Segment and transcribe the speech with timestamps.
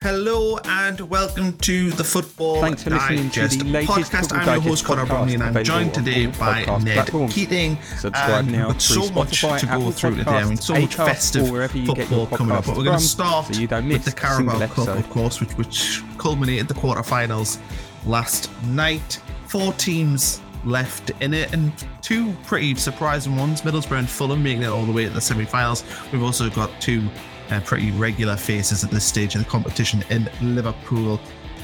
[0.00, 4.32] Hello and welcome to the Football Thanks for listening Digest to the podcast.
[4.32, 7.34] I'm your host Connor Bromley and I'm joined today by Ned platforms.
[7.34, 7.76] Keating.
[7.82, 10.30] Subscribe and now with so through much Spotify, to go Apple through today.
[10.30, 12.66] I mean, so much festive or wherever you get football coming up.
[12.66, 16.68] But we're going to start so with the Carabao Cup, of course, which, which culminated
[16.68, 17.58] the quarterfinals
[18.06, 19.20] last night.
[19.48, 24.68] Four teams left in it and two pretty surprising ones Middlesbrough and Fulham making it
[24.68, 25.82] all the way to the semi finals.
[26.12, 27.08] We've also got two
[27.50, 31.20] uh, pretty regular faces at this stage of the competition in Liverpool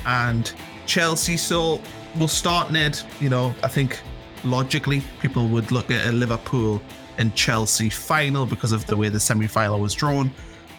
[0.07, 0.53] and
[0.87, 1.37] Chelsea.
[1.37, 1.81] So
[2.17, 2.99] we'll start, Ned.
[3.21, 4.01] You know, I think
[4.45, 6.81] logically people would look at a Liverpool
[7.19, 10.31] and Chelsea final because of the way the semi final was drawn.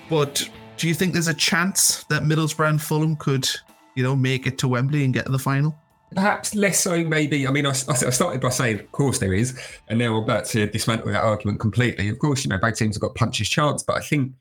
[0.10, 0.48] But
[0.78, 3.48] do you think there's a chance that Middlesbrough and Fulham could,
[3.96, 5.76] you know, make it to Wembley and get to the final?
[6.14, 7.48] Perhaps less so, maybe.
[7.48, 10.46] I mean, I, I started by saying, of course there is, and now I'm about
[10.46, 12.10] to dismantle that argument completely.
[12.10, 14.34] Of course, you know, both teams have got puncher's chance, but I think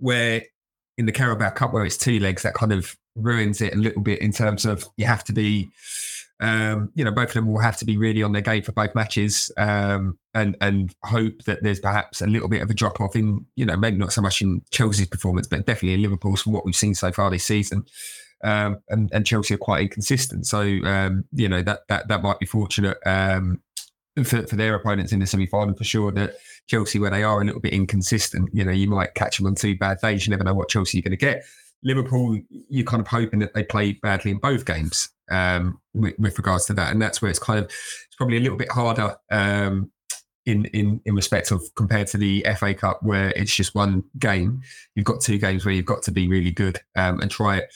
[0.00, 0.42] where
[0.98, 4.02] in the Carabao Cup, where it's two legs, that kind of ruins it a little
[4.02, 5.70] bit in terms of you have to be,
[6.40, 8.72] um, you know, both of them will have to be really on their game for
[8.72, 13.00] both matches, um, and and hope that there's perhaps a little bit of a drop
[13.00, 16.42] off in, you know, maybe not so much in Chelsea's performance, but definitely in Liverpool's
[16.42, 17.84] from what we've seen so far this season.
[18.42, 20.46] Um, and, and Chelsea are quite inconsistent.
[20.46, 23.60] So um, you know that that that might be fortunate um,
[24.24, 26.12] for, for their opponents in the semi final for sure.
[26.12, 26.34] That
[26.66, 29.54] Chelsea, where they are a little bit inconsistent, you know, you might catch them on
[29.54, 30.26] two bad days.
[30.26, 31.44] You never know what Chelsea you're going to get.
[31.82, 36.36] Liverpool, you're kind of hoping that they play badly in both games um, with, with
[36.36, 39.16] regards to that, and that's where it's kind of it's probably a little bit harder.
[39.30, 39.90] Um,
[40.46, 44.62] in, in in respect of compared to the FA Cup where it's just one game,
[44.94, 47.72] you've got two games where you've got to be really good um, and try it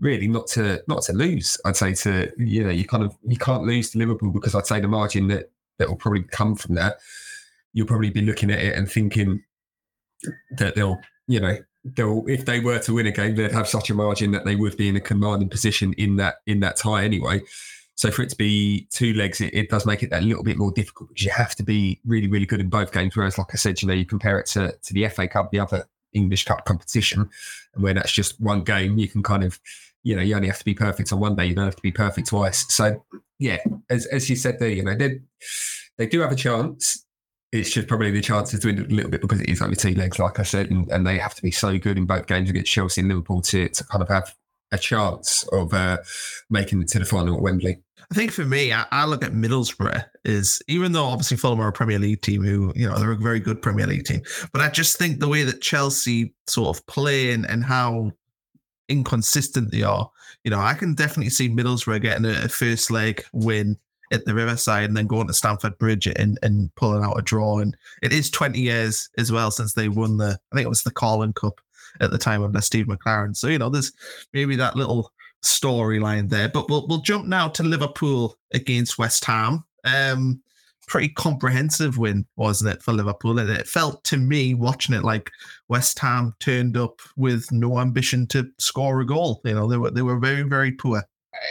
[0.00, 1.58] really not to not to lose.
[1.64, 4.66] I'd say to you know you kind of you can't lose to Liverpool because I'd
[4.66, 5.50] say the margin that
[5.80, 6.98] that will probably come from that,
[7.72, 9.42] you'll probably be looking at it and thinking
[10.58, 13.90] that they'll you know they'll if they were to win a game they'd have such
[13.90, 17.04] a margin that they would be in a commanding position in that in that tie
[17.04, 17.40] anyway.
[17.94, 20.56] So for it to be two legs, it, it does make it a little bit
[20.56, 23.16] more difficult because you have to be really really good in both games.
[23.16, 25.60] Whereas like I said, you know you compare it to to the FA Cup, the
[25.60, 27.28] other English Cup competition,
[27.74, 29.60] and where that's just one game, you can kind of
[30.02, 31.46] you know, you only have to be perfect on one day.
[31.46, 32.72] You don't have to be perfect twice.
[32.72, 33.04] So,
[33.38, 35.20] yeah, as as you said there, you know, they
[35.98, 37.04] they do have a chance.
[37.52, 39.94] It's just probably the chance is dwindled a little bit because it is only two
[39.94, 42.48] legs, like I said, and, and they have to be so good in both games
[42.48, 44.32] against Chelsea and Liverpool to to kind of have
[44.72, 45.98] a chance of uh,
[46.48, 47.82] making it to the final at Wembley.
[48.10, 51.68] I think for me, I, I look at Middlesbrough is even though obviously Fulham are
[51.68, 54.22] a Premier League team who, you know, they're a very good Premier League team.
[54.52, 58.12] But I just think the way that Chelsea sort of play and, and how
[58.90, 60.10] inconsistent they are,
[60.44, 63.78] you know, I can definitely see Middlesbrough getting a, first leg win
[64.12, 67.60] at the Riverside and then going to Stamford Bridge and, and pulling out a draw.
[67.60, 70.82] And it is 20 years as well since they won the, I think it was
[70.82, 71.60] the Carling Cup
[72.00, 73.36] at the time under Steve McClaren.
[73.36, 73.92] So, you know, there's
[74.32, 75.12] maybe that little
[75.42, 76.48] storyline there.
[76.48, 79.64] But we'll we'll jump now to Liverpool against West Ham.
[79.84, 80.42] Um,
[80.90, 83.38] pretty comprehensive win, wasn't it, for Liverpool?
[83.38, 85.30] And it felt to me watching it like
[85.68, 89.40] West Ham turned up with no ambition to score a goal.
[89.44, 91.02] You know, they were they were very very poor.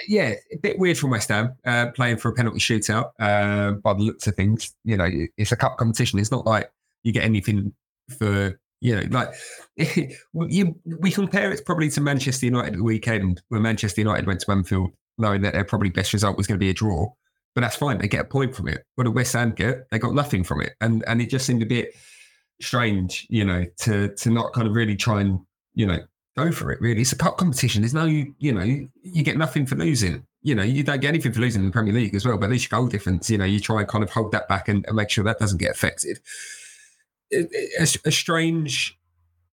[0.08, 3.12] yeah, a bit weird from West Ham uh, playing for a penalty shootout.
[3.20, 6.20] Uh, by the looks of things, you know, it's a cup competition.
[6.20, 6.70] It's not like
[7.04, 7.74] you get anything
[8.18, 9.30] for you know, like
[10.34, 10.76] you.
[10.86, 14.92] We compare it probably to Manchester United the weekend, where Manchester United went to Anfield
[15.18, 17.12] knowing that their probably best result was going to be a draw.
[17.60, 18.86] But that's fine; they get a point from it.
[18.96, 19.90] What did West Ham get?
[19.92, 21.94] They got nothing from it, and and it just seemed a bit
[22.62, 25.42] strange, you know, to to not kind of really try and
[25.74, 26.00] you know
[26.38, 26.80] go for it.
[26.80, 27.82] Really, it's a cup competition.
[27.82, 30.26] There's no, you know, you get nothing for losing.
[30.42, 32.38] You know, you don't get anything for losing in the Premier League as well.
[32.38, 34.48] But at least your goal difference, you know, you try and kind of hold that
[34.48, 36.22] back and, and make sure that doesn't get affected.
[37.30, 38.98] It, it, a, a strange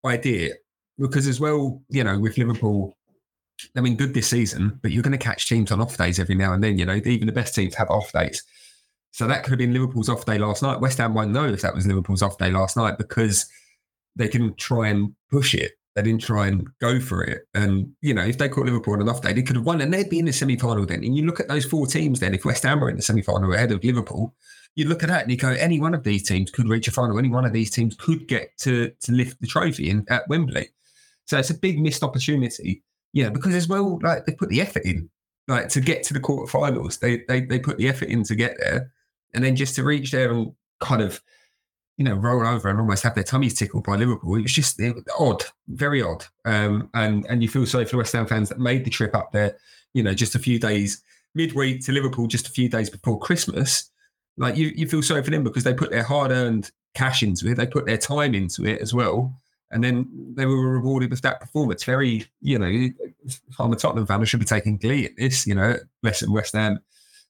[0.06, 0.56] idea
[1.00, 2.98] because as well, you know, with Liverpool.
[3.75, 6.36] I mean, good this season, but you're going to catch teams on off days every
[6.36, 6.77] now and then.
[6.77, 8.44] You know, even the best teams have off days.
[9.12, 10.80] So that could have been Liverpool's off day last night.
[10.80, 13.45] West Ham won't know if that was Liverpool's off day last night because
[14.15, 15.74] they didn't try and push it.
[15.95, 17.48] They didn't try and go for it.
[17.54, 19.81] And, you know, if they caught Liverpool on an off day, they could have won
[19.81, 21.04] and they'd be in the semi final then.
[21.04, 23.21] And you look at those four teams then, if West Ham were in the semi
[23.21, 24.33] final ahead of Liverpool,
[24.75, 26.92] you look at that and you go, any one of these teams could reach a
[26.92, 27.19] final.
[27.19, 30.69] Any one of these teams could get to, to lift the trophy in, at Wembley.
[31.25, 32.81] So it's a big missed opportunity
[33.13, 35.10] Yeah, because as well, like they put the effort in,
[35.48, 37.00] like to get to the quarterfinals.
[37.00, 38.92] They they they put the effort in to get there,
[39.33, 41.21] and then just to reach there and kind of,
[41.98, 44.36] you know, roll over and almost have their tummies tickled by Liverpool.
[44.36, 46.25] It was just it was odd, very odd.
[46.45, 49.16] Um, and and you feel sorry for the West Ham fans that made the trip
[49.16, 49.57] up there.
[49.94, 51.04] You know, just a few days
[51.36, 53.92] midweek to Liverpool, just a few days before Christmas.
[54.38, 57.48] Like you, you feel sorry for them because they put their hard earned cash into
[57.51, 57.56] it.
[57.57, 59.39] They put their time into it as well
[59.74, 61.84] and then they were rewarded with that performance.
[61.84, 62.90] Very, you know,
[63.60, 64.22] I'm a Tottenham fan.
[64.22, 66.80] I should be taking glee at this, you know, less than West Ham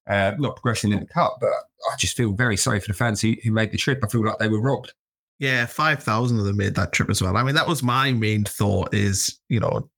[0.07, 1.37] uh, not progressing in the cup.
[1.39, 3.99] But I just feel very sorry for the fans who, who made the trip.
[4.03, 4.93] I feel like they were robbed.
[5.39, 7.35] Yeah, five thousand of them made that trip as well.
[7.35, 8.93] I mean, that was my main thought.
[8.93, 9.89] Is you know,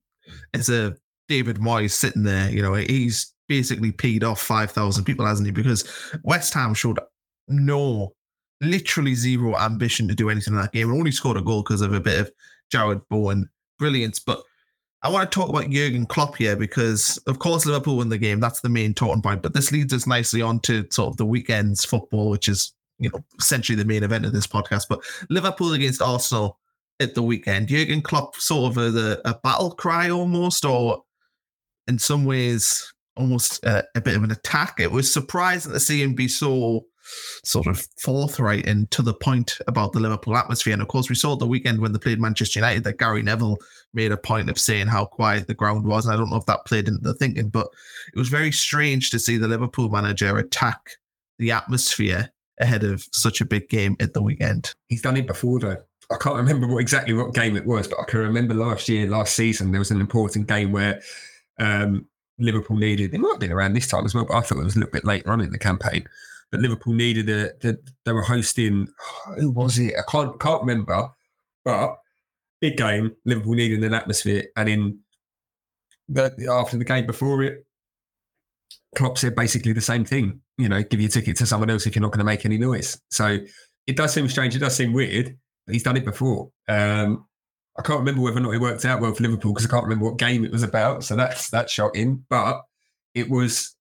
[0.54, 0.96] as a
[1.28, 5.52] David Moyes sitting there, you know, he's basically peed off five thousand people, hasn't he?
[5.52, 5.84] Because
[6.24, 7.00] West Ham showed
[7.48, 8.15] no
[8.62, 10.90] literally zero ambition to do anything in that game.
[10.90, 12.32] And only scored a goal because of a bit of
[12.74, 13.50] Jarrod Bowen
[13.80, 14.20] brilliance.
[14.20, 14.42] But
[15.02, 18.40] I want to talk about Jurgen Klopp here because, of course, Liverpool win the game.
[18.40, 19.42] That's the main talking point.
[19.42, 23.10] But this leads us nicely on to sort of the weekend's football, which is, you
[23.10, 24.86] know, essentially the main event of this podcast.
[24.90, 26.60] But Liverpool against Arsenal
[27.00, 27.68] at the weekend.
[27.68, 31.04] Jurgen Klopp sort of a, a battle cry almost, or
[31.88, 34.80] in some ways, almost a, a bit of an attack.
[34.80, 36.86] It was surprising to see him be so
[37.44, 40.74] sort of forthright and to the point about the Liverpool atmosphere.
[40.74, 43.58] And of course, we saw the weekend when they played Manchester United that Gary Neville
[43.94, 46.06] made a point of saying how quiet the ground was.
[46.06, 47.68] And I don't know if that played into the thinking, but
[48.14, 50.92] it was very strange to see the Liverpool manager attack
[51.38, 54.74] the atmosphere ahead of such a big game at the weekend.
[54.88, 55.78] He's done it before, though.
[56.12, 59.08] I can't remember what, exactly what game it was, but I can remember last year,
[59.08, 61.02] last season, there was an important game where
[61.60, 62.06] um,
[62.38, 64.64] Liverpool needed, it might have been around this time as well, but I thought it
[64.64, 66.08] was a little bit later on in the campaign
[66.56, 67.52] but Liverpool needed a.
[67.62, 68.88] They, they were hosting.
[69.38, 69.94] Who was it?
[70.00, 71.10] I can't can't remember.
[71.66, 71.98] But
[72.62, 73.14] big game.
[73.26, 75.00] Liverpool needed an atmosphere, and in
[76.08, 77.66] the, after the game before it,
[78.96, 80.40] Klopp said basically the same thing.
[80.58, 82.58] You know, give your ticket to someone else if you're not going to make any
[82.58, 83.02] noise.
[83.10, 83.40] So
[83.86, 84.56] it does seem strange.
[84.56, 85.38] It does seem weird.
[85.70, 86.52] He's done it before.
[86.70, 87.26] Um,
[87.78, 89.84] I can't remember whether or not it worked out well for Liverpool because I can't
[89.84, 91.04] remember what game it was about.
[91.04, 92.24] So that's that's shocking.
[92.30, 92.62] But
[93.14, 93.75] it was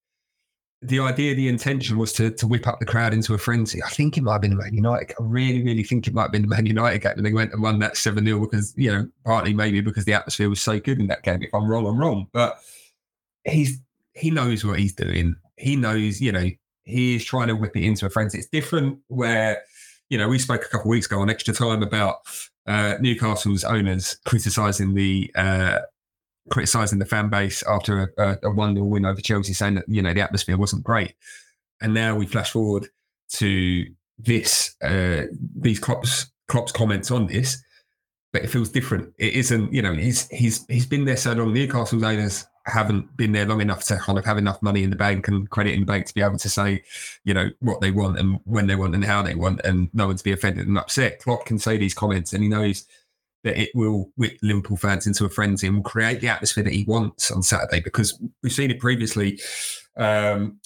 [0.86, 3.82] the idea, the intention was to to whip up the crowd into a frenzy.
[3.82, 5.12] I think it might have been the Man United.
[5.18, 7.52] I really, really think it might have been the Man United game and they went
[7.52, 10.78] and won that 7 0 because, you know, partly maybe because the atmosphere was so
[10.78, 11.42] good in that game.
[11.42, 12.28] If I'm wrong, I'm wrong.
[12.32, 12.60] But
[13.44, 13.78] he's
[14.12, 15.36] he knows what he's doing.
[15.56, 16.50] He knows, you know,
[16.84, 18.38] he is trying to whip it into a frenzy.
[18.38, 19.62] It's different where,
[20.10, 22.18] you know, we spoke a couple of weeks ago on extra time about
[22.66, 25.80] uh, Newcastle's owners criticizing the uh,
[26.50, 30.02] criticising the fan base after a, a, 1 0 win over Chelsea, saying that, you
[30.02, 31.14] know, the atmosphere wasn't great.
[31.80, 32.88] And now we flash forward
[33.34, 33.86] to
[34.18, 35.22] this, uh,
[35.56, 37.62] these Klopp's, Klopp's comments on this,
[38.32, 39.12] but it feels different.
[39.18, 41.52] It isn't, you know, he's, he's, he's been there so long.
[41.52, 44.96] Newcastle's owners haven't been there long enough to kind of have enough money in the
[44.96, 46.82] bank and credit in the bank to be able to say,
[47.24, 50.06] you know, what they want and when they want and how they want, and no
[50.06, 51.20] one to be offended and upset.
[51.20, 52.86] Klopp can say these comments and he knows
[53.44, 56.72] that it will whip Liverpool fans into a frenzy and will create the atmosphere that
[56.72, 59.40] he wants on Saturday because we've seen it previously.
[59.96, 60.58] Um,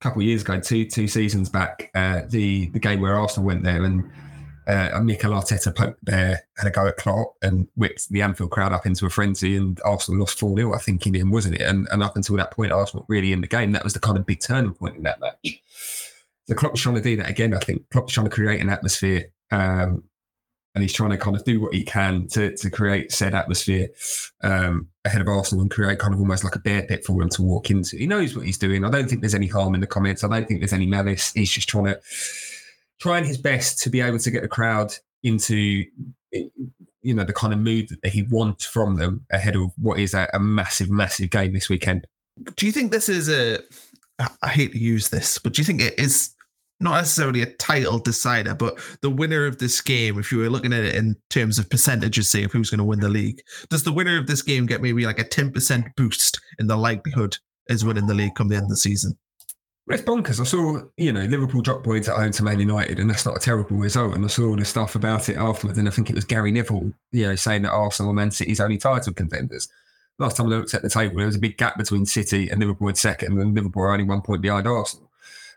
[0.00, 3.46] a couple of years ago, two two seasons back, uh, the the game where Arsenal
[3.46, 4.10] went there and
[4.66, 8.72] uh, Mikel Arteta poked there, had a go at Klopp and whipped the Anfield crowd
[8.72, 11.54] up into a frenzy, and Arsenal lost 4 0, I think, in the end, wasn't
[11.54, 11.62] it?
[11.62, 13.72] And, and up until that point, Arsenal really in the game.
[13.72, 15.62] That was the kind of big turning point in that match.
[16.48, 17.88] So Klopp's trying to do that again, I think.
[17.90, 20.02] Klopp's trying to create an atmosphere um,
[20.76, 23.88] and he's trying to kind of do what he can to to create said atmosphere
[24.42, 27.30] um, ahead of Arsenal and create kind of almost like a bear pit for him
[27.30, 27.96] to walk into.
[27.96, 28.84] He knows what he's doing.
[28.84, 30.22] I don't think there's any harm in the comments.
[30.22, 31.32] I don't think there's any malice.
[31.32, 32.00] He's just trying to
[33.00, 34.92] trying his best to be able to get the crowd
[35.22, 35.82] into
[36.30, 40.12] you know the kind of mood that he wants from them ahead of what is
[40.12, 42.06] a, a massive, massive game this weekend.
[42.56, 43.60] Do you think this is a?
[44.42, 46.34] I hate to use this, but do you think it is
[46.80, 50.72] not necessarily a title decider, but the winner of this game, if you were looking
[50.72, 53.40] at it in terms of percentages, say of who's going to win the league,
[53.70, 57.38] does the winner of this game get maybe like a 10% boost in the likelihood
[57.70, 59.16] as winning the league come the end of the season?
[59.88, 60.40] It's bonkers.
[60.40, 63.36] I saw, you know, Liverpool drop points at home to Man United, and that's not
[63.36, 64.14] a terrible result.
[64.14, 66.50] And I saw all the stuff about it afterwards, and I think it was Gary
[66.50, 69.68] Neville, you know, saying that Arsenal and Man City's only title contenders.
[70.18, 72.58] Last time I looked at the table, there was a big gap between City and
[72.58, 75.08] Liverpool in second, and Liverpool are only one point behind Arsenal.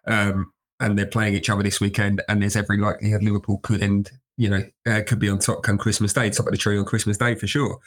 [0.05, 4.12] Um, and they're playing each other this weekend, and there's every likelihood Liverpool could end,
[4.38, 6.86] you know, uh, could be on top come Christmas Day, top of the tree on
[6.86, 7.79] Christmas Day for sure.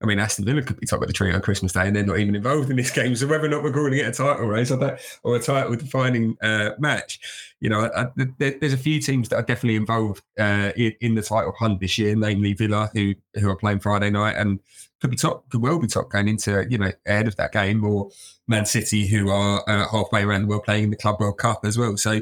[0.00, 2.06] I mean, Aston Villa could be top of the tree on Christmas Day, and they're
[2.06, 3.16] not even involved in this game.
[3.16, 5.40] So whether or not we're going to get a title race or, that, or a
[5.40, 7.18] title defining uh, match,
[7.58, 11.14] you know, I, I, there's a few teams that are definitely involved uh, in, in,
[11.16, 14.60] the title hunt this year, namely Villa, who who are playing Friday night, and
[15.00, 17.84] could be top, could well be top going into you know ahead of that game,
[17.84, 18.10] or
[18.46, 21.64] Man City who are uh, halfway around the world playing in the Club World Cup
[21.64, 21.96] as well.
[21.96, 22.20] So,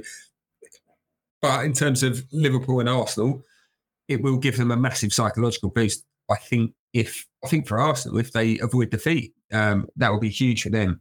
[1.41, 3.43] but in terms of Liverpool and Arsenal,
[4.09, 6.05] it will give them a massive psychological boost.
[6.31, 10.29] I think if I think for Arsenal, if they avoid defeat, um, that will be
[10.29, 11.01] huge for them.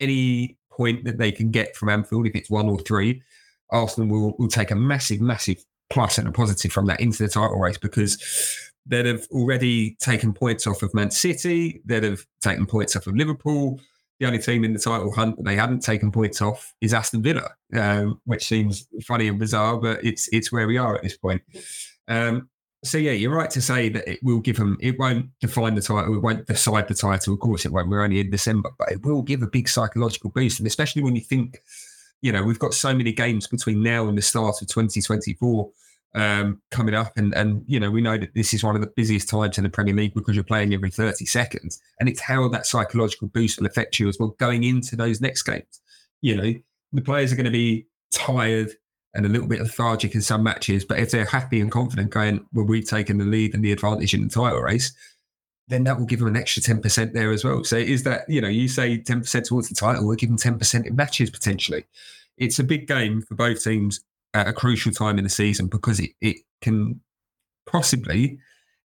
[0.00, 3.22] Any point that they can get from Anfield, if it's one or three,
[3.70, 7.28] Arsenal will, will take a massive, massive plus and a positive from that into the
[7.28, 12.66] title race because they'd have already taken points off of Man City, they'd have taken
[12.66, 13.80] points off of Liverpool.
[14.18, 17.22] The only team in the title hunt that they hadn't taken points off is Aston
[17.22, 21.18] Villa, um, which seems funny and bizarre, but it's it's where we are at this
[21.18, 21.42] point.
[22.08, 22.48] Um,
[22.82, 24.78] so yeah, you're right to say that it will give them.
[24.80, 26.14] It won't define the title.
[26.14, 27.34] It won't decide the title.
[27.34, 27.88] Of course, it won't.
[27.88, 31.16] We're only in December, but it will give a big psychological boost, and especially when
[31.16, 31.60] you think,
[32.22, 35.70] you know, we've got so many games between now and the start of 2024
[36.14, 38.92] um, coming up, and and you know, we know that this is one of the
[38.96, 42.48] busiest times in the Premier League because you're playing every 30 seconds, and it's how
[42.48, 45.80] that psychological boost will affect you as well going into those next games.
[46.22, 46.54] You know,
[46.92, 48.72] the players are going to be tired
[49.16, 50.84] and a little bit lethargic in some matches.
[50.84, 54.12] But if they're happy and confident going, well, we've taken the lead and the advantage
[54.12, 54.92] in the title race,
[55.68, 57.64] then that will give them an extra 10% there as well.
[57.64, 60.94] So is that, you know, you say 10% towards the title, give them 10% in
[60.94, 61.86] matches potentially.
[62.36, 64.00] It's a big game for both teams
[64.36, 67.00] at a crucial time in the season because it, it can
[67.66, 68.38] possibly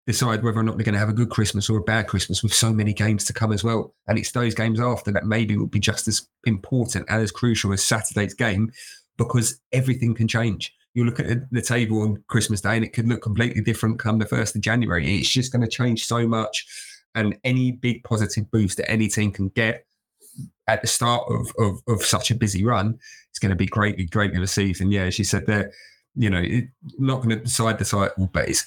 [0.08, 2.41] decide whether or not they're going to have a good Christmas or a bad Christmas
[2.41, 3.93] with so many games to come as well.
[4.08, 7.74] And it's those games after that maybe will be just as important and as crucial
[7.74, 8.72] as Saturday's game
[9.17, 10.74] because everything can change.
[10.93, 14.20] You look at the table on Christmas Day and it could look completely different come
[14.20, 15.17] the 1st of January.
[15.17, 16.65] It's just going to change so much.
[17.13, 19.86] And any big positive boost that any team can get
[20.67, 22.97] at the start of, of, of such a busy run
[23.33, 24.81] is going to be greatly, greatly received.
[24.81, 25.71] And yeah, she said that,
[26.15, 26.65] you know, it,
[26.97, 28.63] not going to decide the oh, title, but it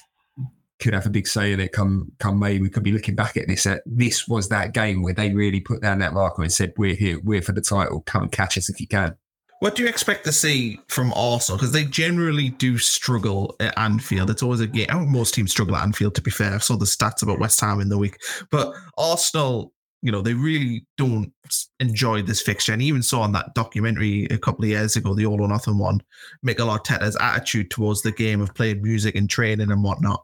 [0.79, 2.59] could have a big say in it come come May.
[2.59, 3.65] We could be looking back at this.
[3.65, 6.95] At this was that game where they really put down that marker and said, "We're
[6.95, 7.19] here.
[7.23, 8.01] We're for the title.
[8.01, 9.15] Come and catch us if you can."
[9.59, 11.57] What do you expect to see from Arsenal?
[11.57, 14.29] Because they generally do struggle at Anfield.
[14.29, 14.87] It's always a game.
[15.09, 16.53] Most teams struggle at Anfield, to be fair.
[16.53, 18.17] I saw the stats about West Ham in the week.
[18.51, 19.73] But Arsenal,
[20.05, 21.33] you know, they really don't
[21.79, 22.71] enjoy this fixture.
[22.73, 25.79] And even saw on that documentary a couple of years ago, the All or Nothing
[25.79, 25.99] one,
[26.43, 30.21] Mikel Arteta's attitude towards the game of playing music and training and whatnot.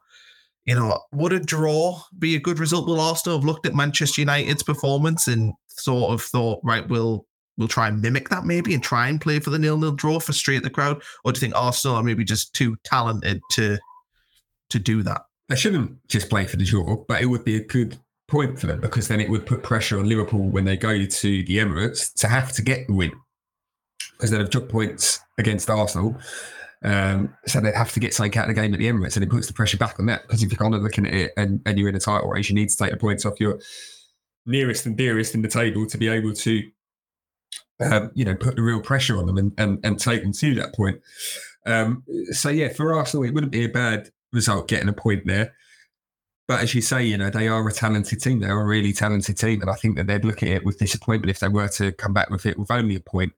[0.65, 2.85] You know, would a draw be a good result?
[2.85, 7.25] Will Arsenal have looked at Manchester United's performance and sort of thought, right, we'll
[7.57, 10.19] we'll try and mimic that maybe and try and play for the nil nil draw,
[10.19, 13.79] for frustrate the crowd, or do you think Arsenal are maybe just too talented to
[14.69, 15.23] to do that?
[15.49, 17.97] They shouldn't just play for the draw, but it would be a good
[18.31, 21.43] point for them because then it would put pressure on Liverpool when they go to
[21.43, 23.11] the Emirates to have to get the win
[24.13, 26.17] because they've dropped points against Arsenal.
[26.83, 29.23] Um, so they'd have to get something out of the game at the Emirates, and
[29.23, 30.23] it puts the pressure back on that.
[30.23, 32.49] Because if you're kind of looking at it and, and you're in a title race,
[32.49, 33.59] you need to take the points off your
[34.45, 36.63] nearest and dearest in the table to be able to
[37.81, 40.55] um, you know, put the real pressure on them and, and, and take them to
[40.55, 41.01] that point.
[41.65, 45.53] Um, so, yeah, for Arsenal, it wouldn't be a bad result getting a point there.
[46.51, 48.41] But as you say, you know, they are a talented team.
[48.41, 49.61] They're a really talented team.
[49.61, 52.13] And I think that they'd look at it with disappointment if they were to come
[52.13, 53.31] back with it with only a point.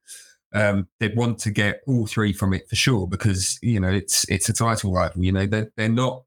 [0.52, 4.28] Um, they'd want to get all three from it for sure because, you know, it's
[4.30, 5.24] it's a title rival.
[5.24, 6.24] You know, they're, they're not,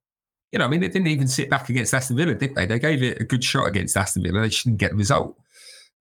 [0.52, 2.66] you know, I mean, they didn't even sit back against Aston Villa, did they?
[2.66, 4.42] They gave it a good shot against Aston Villa.
[4.42, 5.36] They shouldn't get the result.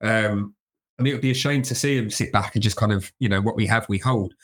[0.03, 0.53] Um,
[0.99, 3.11] and it would be a shame to see them sit back and just kind of,
[3.17, 4.35] you know, what we have, we hold.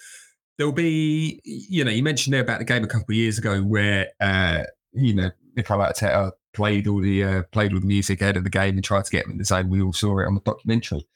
[0.58, 3.62] There'll be, you know, you mentioned there about the game a couple of years ago
[3.62, 8.38] where, uh, you know, Mikel Arteta played all the uh, played all the music ahead
[8.38, 9.70] of the game and tried to get them the zone.
[9.70, 11.08] We all saw it on the documentary.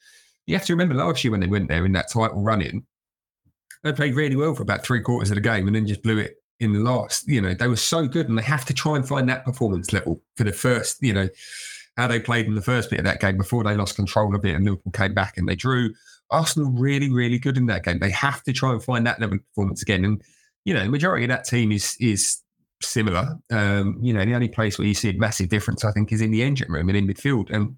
[0.46, 2.86] You have to remember last year when they went there in that title running,
[3.82, 6.18] they played really well for about three quarters of the game and then just blew
[6.18, 7.28] it in the last.
[7.28, 9.92] You know, they were so good and they have to try and find that performance
[9.92, 11.28] level for the first, you know,
[11.96, 14.44] how they played in the first bit of that game before they lost control of
[14.44, 15.92] it and Liverpool came back and they drew.
[16.30, 18.00] Arsenal really, really good in that game.
[18.00, 20.04] They have to try and find that level of performance again.
[20.04, 20.22] And,
[20.64, 22.38] you know, the majority of that team is is
[22.82, 23.38] similar.
[23.50, 26.20] Um, you know, the only place where you see a massive difference, I think, is
[26.20, 27.50] in the engine room and in midfield.
[27.50, 27.76] And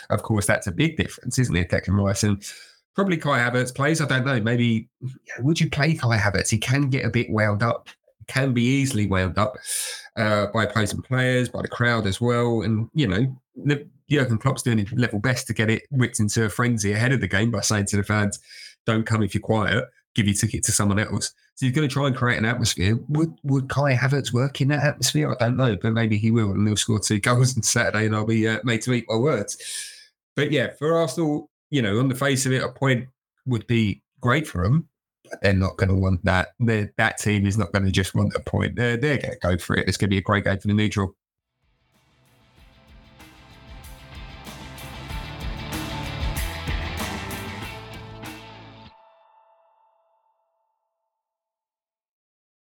[0.10, 1.70] of course, that's a big difference, isn't it?
[1.70, 2.42] Declan Rice and
[2.94, 4.00] probably Kai Havertz plays.
[4.00, 4.40] I don't know.
[4.40, 4.88] Maybe
[5.38, 6.50] would you play Kai Havertz?
[6.50, 7.88] He can get a bit wound up,
[8.26, 9.56] can be easily wound up
[10.16, 12.62] uh, by opposing players, by the crowd as well.
[12.62, 16.44] And, you know, the, Jurgen Klopp's doing his level best to get it whipped into
[16.44, 18.40] a frenzy ahead of the game by saying to the fans,
[18.84, 21.32] don't come if you're quiet, give your ticket to someone else.
[21.60, 22.98] So he's going to try and create an atmosphere.
[23.10, 25.36] Would would Kai Havertz work in that atmosphere?
[25.38, 28.16] I don't know, but maybe he will, and he'll score two goals on Saturday, and
[28.16, 29.58] I'll be uh, made to eat my words.
[30.36, 33.08] But yeah, for Arsenal, you know, on the face of it, a point
[33.44, 34.88] would be great for them
[35.28, 36.54] But they're not going to want that.
[36.60, 38.76] They're, that team is not going to just want a point.
[38.76, 39.86] They're, they're going to go for it.
[39.86, 41.14] It's going to be a great game for the neutral.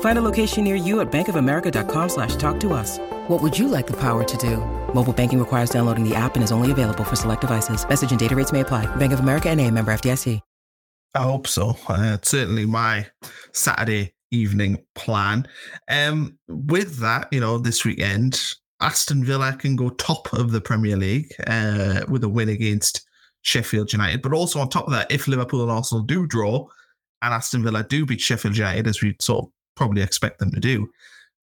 [0.00, 2.98] Find a location near you at bankofamerica.com slash talk to us.
[3.28, 4.58] What would you like the power to do?
[4.94, 7.88] Mobile banking requires downloading the app and is only available for select devices.
[7.88, 8.84] Message and data rates may apply.
[8.96, 10.42] Bank of America and a member FDIC.
[11.14, 11.76] I hope so.
[11.88, 13.06] Uh, certainly my
[13.52, 15.48] Saturday evening plan.
[15.88, 18.40] Um, with that, you know, this weekend,
[18.80, 23.08] Aston Villa can go top of the Premier League uh, with a win against
[23.42, 24.22] Sheffield United.
[24.22, 26.68] But also on top of that, if Liverpool and Arsenal do draw
[27.22, 30.60] and Aston Villa do beat Sheffield United, as we sort of probably expect them to
[30.60, 30.90] do,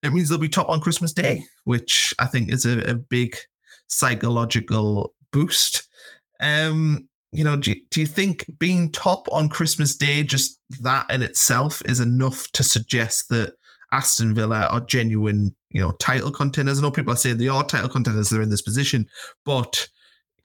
[0.02, 3.34] it means they'll be top on Christmas Day, which I think is a, a big
[3.86, 5.88] psychological boost.
[6.38, 11.22] Um, you know, do, do you think being top on Christmas Day, just that in
[11.22, 13.54] itself, is enough to suggest that
[13.90, 16.78] Aston Villa are genuine, you know, title contenders?
[16.78, 19.08] I know people are saying they are title contenders, they're in this position,
[19.46, 19.88] but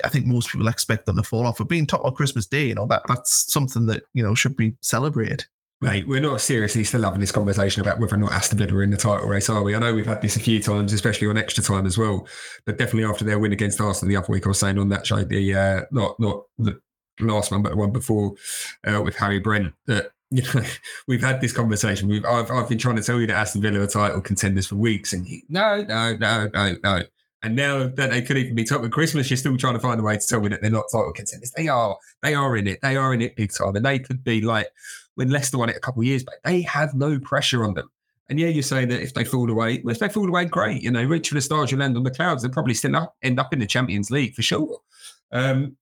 [0.05, 1.57] I think most people expect them to fall off.
[1.57, 4.55] But being top on Christmas Day, you know, that that's something that, you know, should
[4.55, 5.43] be celebrated.
[5.83, 8.83] Mate, we're not seriously still having this conversation about whether or not Aston Villa are
[8.83, 9.73] in the title race, are we?
[9.73, 12.27] I know we've had this a few times, especially on extra time as well.
[12.67, 15.07] But definitely after their win against Arsenal the other week, I was saying on that
[15.07, 16.79] show, the uh, not not the
[17.19, 18.35] last one, but the one before
[18.85, 20.61] uh, with Harry Brent, that you know
[21.07, 22.07] we've had this conversation.
[22.07, 24.75] We've I've, I've been trying to tell you that Aston Villa are title contenders for
[24.75, 27.01] weeks, and you, no, no, no, no, no.
[27.41, 29.99] And now that they could even be top of Christmas, you're still trying to find
[29.99, 31.51] a way to tell me that they're not title contenders.
[31.57, 31.97] They are.
[32.21, 32.81] They are in it.
[32.83, 34.67] They are in it big time, and they could be like
[35.15, 37.89] when Leicester won it a couple of years back, they have no pressure on them.
[38.29, 40.81] And yeah, you're saying that if they fall away, well, if they fall away, great.
[40.81, 42.43] You know, reach for the stars, you land on the clouds.
[42.43, 44.79] They'll probably still up, end up in the Champions League for sure.
[45.33, 45.75] Um,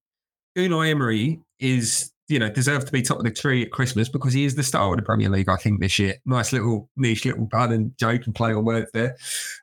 [0.58, 4.34] Unai Emery is, you know, deserved to be top of the tree at Christmas because
[4.34, 6.16] he is the star of the Premier League, I think, this year.
[6.26, 9.16] Nice little niche little pun and joke and play on words there.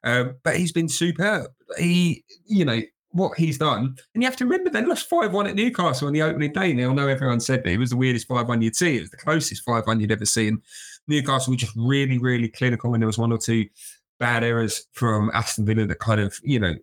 [0.04, 1.50] Um, but he's been superb.
[1.78, 2.80] He, you know,
[3.16, 3.96] what he's done.
[4.14, 6.72] And you have to remember they lost 5 1 at Newcastle on the opening day.
[6.72, 8.98] Now, I know everyone said that it was the weirdest 5 1 you'd see.
[8.98, 10.62] It was the closest 5 1 you'd ever seen.
[11.08, 12.92] Newcastle were just really, really clinical.
[12.92, 13.66] And there was one or two
[14.20, 16.74] bad errors from Aston Villa that kind of, you know,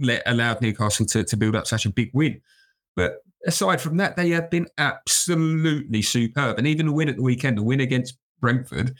[0.00, 2.40] let, allowed Newcastle to, to build up such a big win.
[2.94, 6.58] But aside from that, they have been absolutely superb.
[6.58, 8.94] And even the win at the weekend, the win against Brentford,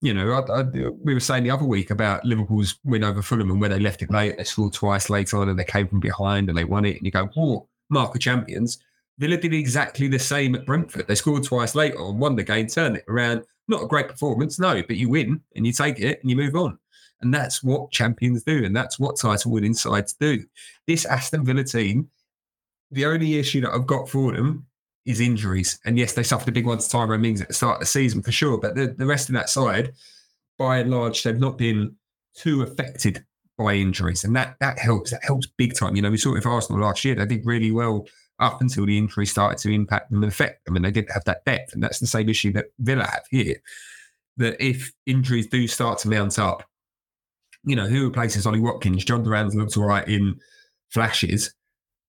[0.00, 3.50] you know, I, I, we were saying the other week about Liverpool's win over Fulham
[3.50, 4.36] and where they left it late.
[4.36, 6.96] They scored twice later on and they came from behind and they won it.
[6.96, 8.78] And you go, oh, mark of champions.
[9.18, 11.08] Villa did exactly the same at Brentford.
[11.08, 13.42] They scored twice later on, won the game, turned it around.
[13.66, 16.54] Not a great performance, no, but you win and you take it and you move
[16.54, 16.78] on.
[17.20, 18.64] And that's what champions do.
[18.64, 20.44] And that's what title winning sides do.
[20.86, 22.08] This Aston Villa team,
[22.92, 24.67] the only issue that I've got for them
[25.08, 25.80] is injuries.
[25.86, 27.86] And yes, they suffered a big one to Tyrone Mings at the start of the
[27.86, 28.58] season for sure.
[28.58, 29.94] But the, the rest of that side,
[30.58, 31.96] by and large, they've not been
[32.34, 33.24] too affected
[33.56, 34.22] by injuries.
[34.22, 35.10] And that that helps.
[35.10, 35.96] That helps big time.
[35.96, 37.14] You know, we saw it with Arsenal last year.
[37.14, 38.06] They did really well
[38.38, 40.76] up until the injury started to impact them and affect them.
[40.76, 41.72] And they didn't have that depth.
[41.72, 43.56] And that's the same issue that Villa have here.
[44.36, 46.64] That if injuries do start to mount up,
[47.64, 49.06] you know, who replaces Ollie Watkins?
[49.06, 50.38] Jhon Durán's looked all right in
[50.90, 51.54] flashes.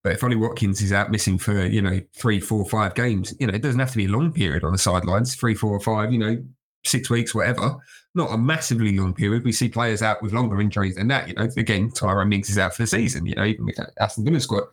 [0.04, 3.48] But if Ollie Watkins is out missing for, you know, three, four, five games, you
[3.48, 5.80] know, it doesn't have to be a long period on the sidelines, three, four, or
[5.80, 6.42] five, you know,
[6.86, 7.76] six weeks, whatever.
[8.16, 9.44] Not a massively long period.
[9.44, 11.28] We see players out with longer injuries than that.
[11.28, 14.26] You know, again, Tyrone Mings is out for the season, you know, even with Aston
[14.26, 14.64] Villa squad.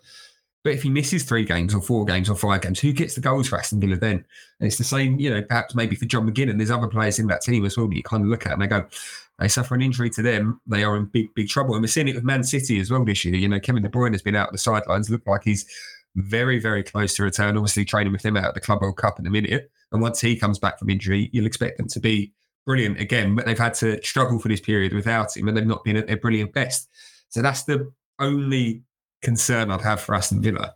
[0.65, 3.21] But if he misses three games or four games or five games, who gets the
[3.21, 4.25] goals for Aston Villa then?
[4.59, 7.19] And it's the same, you know, perhaps maybe for John McGinn and there's other players
[7.19, 8.85] in that team as well that you kind of look at and they go,
[9.39, 11.75] they suffer an injury to them, they are in big, big trouble.
[11.75, 13.35] And we're seeing it with Man City as well this year.
[13.35, 15.67] You know, Kevin De Bruyne has been out the sidelines, looked like he's
[16.15, 17.57] very, very close to return.
[17.57, 19.71] Obviously, training with them out at the Club World Cup in a minute.
[19.93, 22.33] And once he comes back from injury, you'll expect them to be
[22.65, 23.35] brilliant again.
[23.35, 26.07] But they've had to struggle for this period without him, and they've not been at
[26.07, 26.89] their brilliant best.
[27.29, 28.83] So that's the only
[29.23, 30.75] concern I'd have for Aston Villa.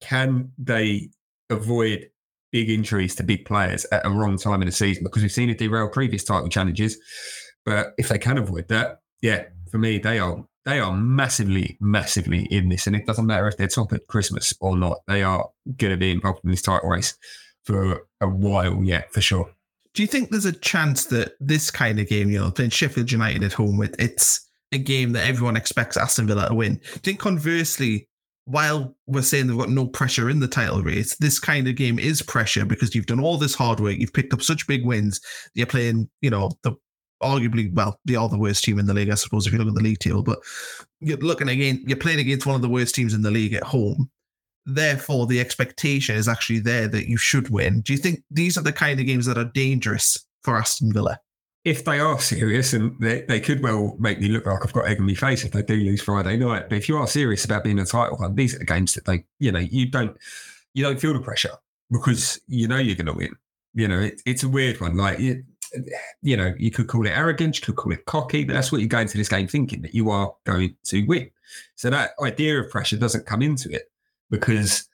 [0.00, 1.10] Can they
[1.50, 2.08] avoid
[2.50, 5.04] big injuries to big players at a wrong time in the season?
[5.04, 6.98] Because we've seen it derail previous title challenges.
[7.68, 12.46] But if they can avoid that, yeah, for me, they are they are massively, massively
[12.50, 12.86] in this.
[12.86, 15.00] And it doesn't matter if they're top at Christmas or not.
[15.06, 17.14] They are going to be involved in this title race
[17.64, 19.50] for a while yet, for sure.
[19.92, 23.12] Do you think there's a chance that this kind of game, you know, playing Sheffield
[23.12, 26.76] United at home, it, it's a game that everyone expects Aston Villa to win?
[26.76, 28.08] Do you think conversely,
[28.46, 31.98] while we're saying they've got no pressure in the title race, this kind of game
[31.98, 35.20] is pressure because you've done all this hard work, you've picked up such big wins,
[35.52, 36.74] you're playing, you know, the
[37.22, 39.68] arguably, well, they are the worst team in the league, I suppose, if you look
[39.68, 40.38] at the league table, but
[41.00, 43.62] you're looking again, you're playing against one of the worst teams in the league at
[43.62, 44.10] home.
[44.66, 47.80] Therefore, the expectation is actually there that you should win.
[47.80, 51.18] Do you think these are the kind of games that are dangerous for Aston Villa?
[51.64, 54.86] If they are serious, and they, they could well make me look like I've got
[54.86, 56.68] egg on my face if they do lose Friday night.
[56.68, 59.06] But if you are serious about being a title one, these are the games that
[59.06, 60.16] they, you know, you don't,
[60.74, 61.54] you don't feel the pressure
[61.90, 63.34] because you know you're going to win.
[63.74, 64.96] You know, it, it's a weird one.
[64.96, 65.44] Like, it,
[66.22, 68.80] you know, you could call it arrogance, you could call it cocky, but that's what
[68.80, 71.30] you go into this game thinking that you are going to win.
[71.76, 73.90] So that idea of pressure doesn't come into it
[74.30, 74.88] because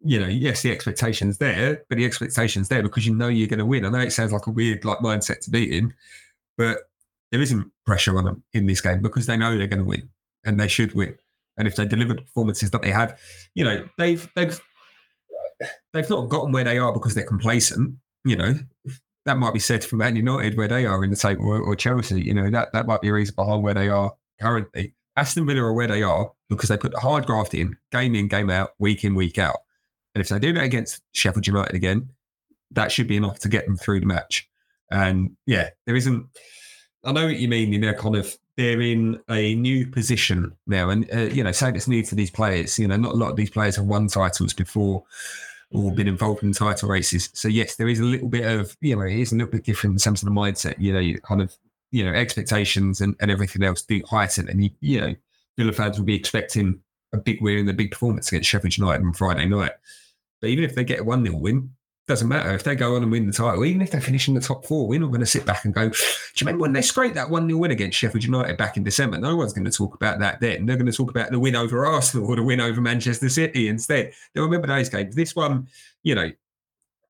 [0.00, 3.58] you know, yes, the expectation's there, but the expectation's there because you know you're going
[3.58, 3.84] to win.
[3.84, 5.92] I know it sounds like a weird like mindset to be in,
[6.56, 6.78] but
[7.32, 10.08] there isn't pressure on them in this game because they know they're going to win
[10.44, 11.16] and they should win.
[11.56, 13.18] And if they deliver the performances that they have,
[13.54, 14.60] you know, they've they've
[15.92, 17.96] they've not gotten where they are because they're complacent.
[18.24, 18.54] You know,
[19.28, 21.76] that might be said for Man United where they are in the table or, or
[21.76, 22.20] Chelsea.
[22.20, 24.94] You know, that that might be a reason behind where they are currently.
[25.16, 28.28] Aston Villa are where they are because they put the hard graft in, game in,
[28.28, 29.58] game out, week in, week out.
[30.14, 32.10] And if they do that against Sheffield United again,
[32.70, 34.48] that should be enough to get them through the match.
[34.90, 36.26] And yeah, there isn't.
[37.04, 37.72] I know what you mean.
[37.72, 41.76] You know, kind of they're in a new position now, and uh, you know, saying
[41.76, 42.78] it's new to these players.
[42.78, 45.04] You know, not a lot of these players have won titles before
[45.70, 45.96] or mm-hmm.
[45.96, 47.30] been involved in title races.
[47.34, 49.64] So yes, there is a little bit of you know, it is a little bit
[49.64, 50.78] different in terms of the mindset.
[50.78, 51.56] You know, you kind of
[51.90, 55.14] you know expectations and, and everything else do heighten, and you you know,
[55.56, 56.80] Villa fans will be expecting
[57.12, 59.72] a big win and a big performance against Sheffield United on Friday night.
[60.40, 61.70] But even if they get a 1 0 win,
[62.08, 62.54] doesn't matter.
[62.54, 64.64] If they go on and win the title, even if they finish in the top
[64.64, 65.96] four, we're not going to sit back and go, Do
[66.36, 69.18] you remember when they scraped that 1 0 win against Sheffield United back in December?
[69.18, 70.64] No one's going to talk about that then.
[70.64, 73.68] They're going to talk about the win over Arsenal or the win over Manchester City
[73.68, 74.12] instead.
[74.32, 75.14] They'll remember those games.
[75.14, 75.68] This one,
[76.02, 76.32] you know,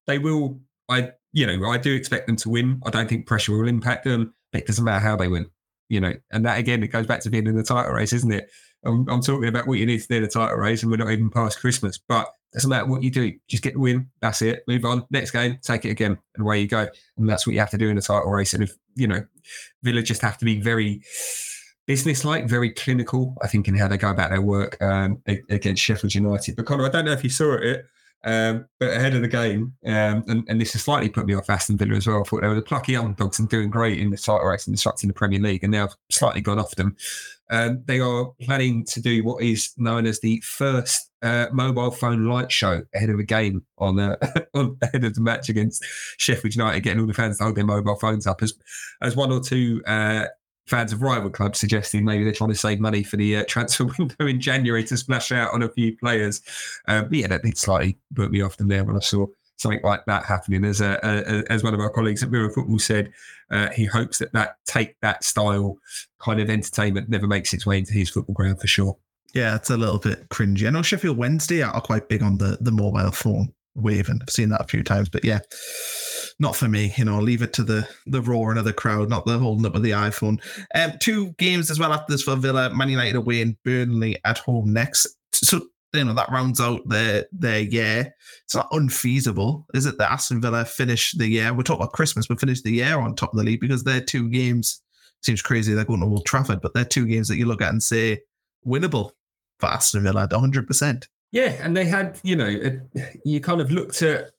[0.08, 0.58] they will,
[0.88, 2.82] I, you know, I do expect them to win.
[2.84, 5.46] I don't think pressure will impact them, but it doesn't matter how they win,
[5.88, 6.14] you know.
[6.32, 8.50] And that again, it goes back to being in the title race, isn't it?
[8.84, 10.96] I'm, I'm talking about what you need to do in the title race, and we're
[10.96, 11.98] not even past Christmas.
[11.98, 14.08] But doesn't matter what you do, just get the win.
[14.20, 14.64] That's it.
[14.66, 15.04] Move on.
[15.11, 16.88] Next game, take it again, and away you go.
[17.16, 18.54] And that's what you have to do in a title race.
[18.54, 19.24] And if you know,
[19.82, 21.02] Villa just have to be very
[21.87, 23.37] business-like, very clinical.
[23.42, 26.56] I think in how they go about their work um, against Sheffield United.
[26.56, 27.84] But Connor, I don't know if you saw it.
[28.24, 31.48] Um, but ahead of the game, um, and, and, this has slightly put me off
[31.48, 32.20] Aston Villa as well.
[32.20, 34.74] I thought they were the plucky underdogs and doing great in the title race and
[34.74, 36.96] disrupting the Premier League, and now I've slightly gone off them.
[37.48, 42.26] Um, they are planning to do what is known as the first uh, mobile phone
[42.26, 44.16] light show ahead of a game on, uh,
[44.54, 45.85] on ahead of the match against
[46.18, 48.54] Sheffield United, getting all the fans to hold their mobile phones up as
[49.00, 50.26] as one or two uh,
[50.66, 53.85] fans of rival clubs suggesting maybe they're trying to save money for the uh, transfer
[53.98, 56.42] window in January to splash out on a few players.
[56.87, 59.26] Um, yeah, that did slightly put me off them there when I saw
[59.57, 60.64] something like that happening.
[60.64, 63.12] As a, a, as one of our colleagues at Mirror Football said,
[63.50, 65.78] uh, he hopes that that take that style
[66.18, 68.96] kind of entertainment never makes its way into his football ground for sure.
[69.34, 70.66] Yeah, it's a little bit cringy.
[70.66, 74.20] I know Sheffield Wednesday are quite big on the the mobile phone waving.
[74.22, 75.40] I've seen that a few times, but yeah,
[76.38, 76.92] not for me.
[76.96, 79.74] You know, leave it to the the roar and other crowd, not the holding up
[79.74, 80.40] of the iPhone.
[80.74, 84.38] Um, two games as well after this for Villa, Man United away and Burnley at
[84.38, 85.06] home next.
[85.32, 85.60] So
[85.94, 88.14] you know that rounds out their their year.
[88.44, 89.98] It's not unfeasible, is it?
[89.98, 91.52] That Aston Villa finish the year.
[91.52, 94.00] We're talking about Christmas, but finish the year on top of the league because they're
[94.00, 94.82] two games.
[95.22, 97.70] Seems crazy they're going to Old Trafford, but they're two games that you look at
[97.70, 98.20] and say
[98.66, 99.12] winnable
[99.66, 100.66] Aston Villa at 100.
[100.66, 102.80] percent Yeah, and they had you know
[103.24, 104.30] you kind of looked at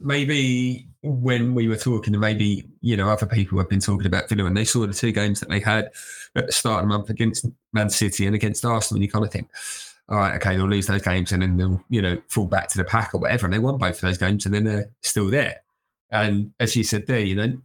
[0.00, 4.28] maybe when we were talking, and maybe you know other people have been talking about
[4.28, 5.90] Villa, and they saw the two games that they had
[6.36, 9.24] at the start of the month against Man City and against Arsenal, and you kind
[9.24, 9.48] of think
[10.08, 12.76] all right, okay, they'll lose those games and then they'll, you know, fall back to
[12.76, 13.46] the pack or whatever.
[13.46, 15.62] And they won both of those games and then they're still there.
[16.10, 17.56] And as you said there, you know,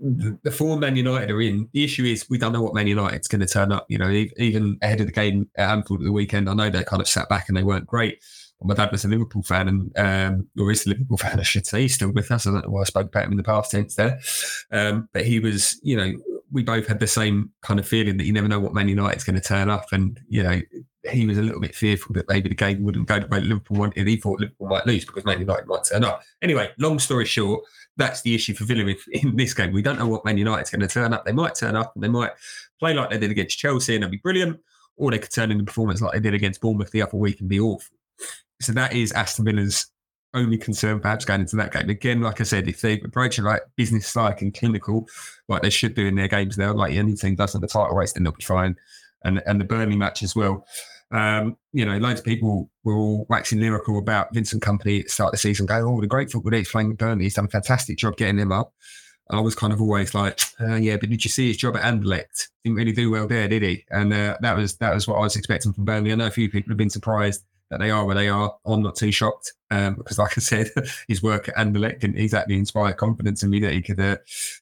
[0.00, 3.40] the, Man United are in, the issue is we don't know what Man United's going
[3.40, 3.86] to turn up.
[3.88, 6.84] You know, even ahead of the game at Anfield at the weekend, I know they
[6.84, 8.22] kind of sat back and they weren't great.
[8.62, 11.66] my dad was a Liverpool fan and, um, or is a Liverpool fan, I should
[11.66, 11.82] say.
[11.82, 12.46] He's still with us.
[12.46, 14.20] I don't know why I spoke about him in the past tense there.
[14.70, 16.12] Um, but he was, you know,
[16.50, 19.24] we both had the same kind of feeling that you never know what Man United's
[19.24, 19.92] going to turn up.
[19.92, 20.60] And, you know,
[21.10, 23.78] he was a little bit fearful that maybe the game wouldn't go the way Liverpool
[23.78, 24.06] wanted.
[24.06, 26.22] He thought Liverpool might lose because Man United might turn up.
[26.42, 27.64] Anyway, long story short,
[27.98, 29.72] that's the issue for Villa in this game.
[29.72, 31.26] We don't know what Man United's going to turn up.
[31.26, 32.30] They might turn up and they might
[32.78, 34.58] play like they did against Chelsea and they'll be brilliant,
[34.96, 37.40] or they could turn in the performance like they did against Bournemouth the other week
[37.40, 37.94] and be awful.
[38.60, 39.90] So that is Aston Villa's
[40.34, 41.88] only concern perhaps going into that game.
[41.88, 45.08] Again, like I said, if they approach it like business like and clinical,
[45.48, 47.96] like they should do in their games now, like any team does in the title
[47.96, 48.76] race, then they'll be fine.
[49.24, 50.66] And and the Burnley match as well.
[51.10, 55.10] Um, you know, loads of people were all waxing lyrical about Vincent Kompany at the
[55.10, 57.24] start of the season, going, "Oh, the great football he's playing at Burnley.
[57.24, 58.74] He's done a fantastic job getting them up."
[59.30, 61.82] I was kind of always like, uh, "Yeah, but did you see his job at
[61.82, 62.48] Anderlecht?
[62.64, 65.20] Didn't really do well there, did he?" And uh, that was that was what I
[65.20, 66.12] was expecting from Burnley.
[66.12, 68.56] I know a few people have been surprised that they are where they are.
[68.64, 70.70] I'm not too shocked um, because, like I said,
[71.08, 74.16] his work at Anderlecht didn't exactly inspire confidence in me that he could uh,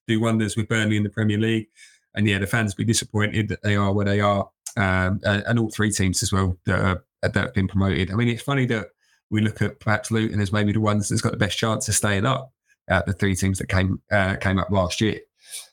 [0.09, 1.69] do wonders with Burnley in the Premier League.
[2.15, 5.71] And yeah, the fans be disappointed that they are where they are, um, and, all
[5.71, 8.11] three teams as well that, are, that have been promoted.
[8.11, 8.89] I mean, it's funny that
[9.31, 11.95] we look at perhaps Luton as maybe the ones that's got the best chance of
[11.95, 12.53] staying up
[12.89, 15.21] out the three teams that came uh, came up last year.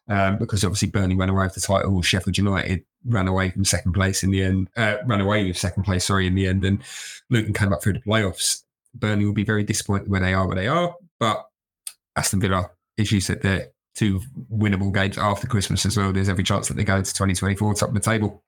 [0.08, 3.94] Um, because obviously Burnley ran away with the title, Sheffield United ran away from second
[3.94, 6.82] place in the end, uh, ran away with second place, sorry, in the end, and
[7.30, 8.63] Luton came up through the playoffs.
[8.94, 11.46] Burnley will be very disappointed where they are, where they are, but
[12.16, 16.12] Aston Villa, as you said, they're two winnable games after Christmas as well.
[16.12, 18.44] There's every chance that they go to 2024 top of the table.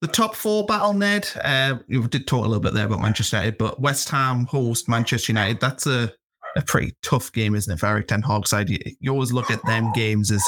[0.00, 1.28] The top four battle, Ned.
[1.42, 4.88] Uh, you did talk a little bit there about Manchester United, but West Ham host
[4.88, 5.60] Manchester United.
[5.60, 6.12] That's a,
[6.56, 7.78] a pretty tough game, isn't it?
[7.78, 10.44] For Erik Ten Hag side, you, you always look at them games as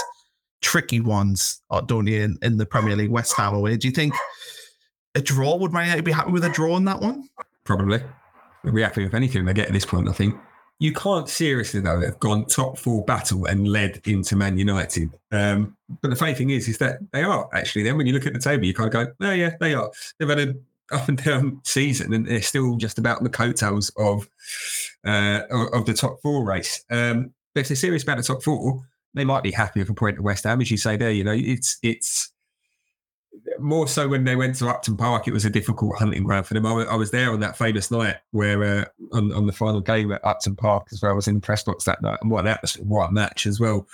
[0.62, 2.22] tricky ones, uh, don't you?
[2.22, 3.76] In, in the Premier League, West Ham away.
[3.76, 4.14] Do you think
[5.14, 7.28] a draw would Man United be happy with a draw in that one?
[7.64, 8.00] Probably.
[8.62, 10.09] They'll be happy with anything they get at this point.
[10.09, 10.35] I think
[10.78, 15.10] you can't seriously though have gone top four battle and led into Man United.
[15.32, 17.82] Um, but the funny thing is, is that they are actually.
[17.82, 19.90] Then when you look at the table, you kind of go, "Oh yeah, they are."
[20.18, 24.28] They've had an up and down season, and they're still just about the coattails of
[25.06, 26.84] uh, of the top four race.
[26.90, 28.82] Um, but if they're serious about the top four,
[29.14, 31.10] they might be happy with a point at West Ham, as you say there.
[31.10, 32.32] You know, it's it's
[33.59, 36.55] more so when they went to Upton Park, it was a difficult hunting ground for
[36.55, 36.66] them.
[36.66, 40.25] I, was there on that famous night where uh, on, on the final game at
[40.25, 41.12] Upton Park as well.
[41.12, 43.61] I was in press box that night, and what that was, what a match as
[43.61, 43.87] well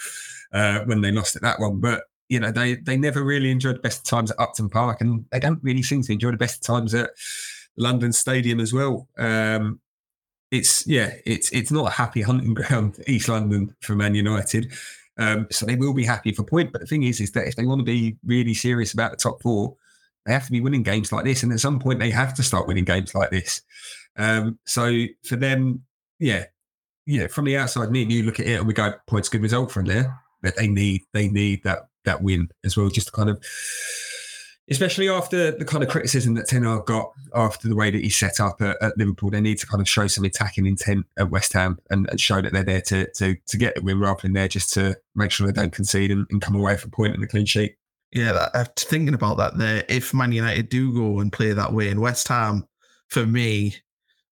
[0.53, 1.81] uh, when they lost at that one.
[1.81, 5.25] But you know, they they never really enjoyed the best times at Upton Park, and
[5.31, 7.11] they don't really seem to enjoy the best times at
[7.77, 9.09] London Stadium as well.
[9.19, 9.81] Um,
[10.51, 14.73] it's yeah, it's it's not a happy hunting ground, East London for Man United.
[15.19, 16.73] Um, so they will be happy for point.
[16.73, 19.17] But the thing is, is that if they want to be really serious about the
[19.17, 19.77] top four,
[20.25, 21.43] they have to be winning games like this.
[21.43, 23.63] And at some point, they have to start winning games like this.
[24.17, 25.83] Um, so for them,
[26.19, 26.45] yeah,
[27.07, 29.43] yeah, from the outside, me and you look at it and we go, points good
[29.43, 30.19] result from there.
[30.43, 33.45] But they need they need that that win as well, just to kind of
[34.73, 38.09] especially after the kind of criticism that Ten Hag got after the way that he
[38.09, 39.31] set up at, at, Liverpool.
[39.31, 42.41] They need to kind of show some attacking intent at West Ham and, and, show
[42.41, 45.31] that they're there to, to to get the win rather than there just to make
[45.31, 47.77] sure they don't concede and, and come away with a point and a clean sheet.
[48.13, 49.85] Yeah, that, I'm thinking about that there.
[49.89, 52.67] If Man United do go and play that way, in West Ham,
[53.09, 53.77] for me,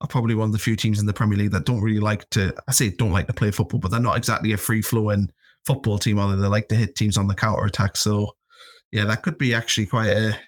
[0.00, 2.29] are probably one of the few teams in the Premier League that don't really like
[2.31, 2.55] to.
[2.66, 5.31] I say don't like to play football, but they're not exactly a free flowing
[5.66, 6.18] football team.
[6.18, 7.96] Either they like to hit teams on the counter attack.
[7.96, 8.35] So
[8.92, 10.38] yeah, that could be actually quite a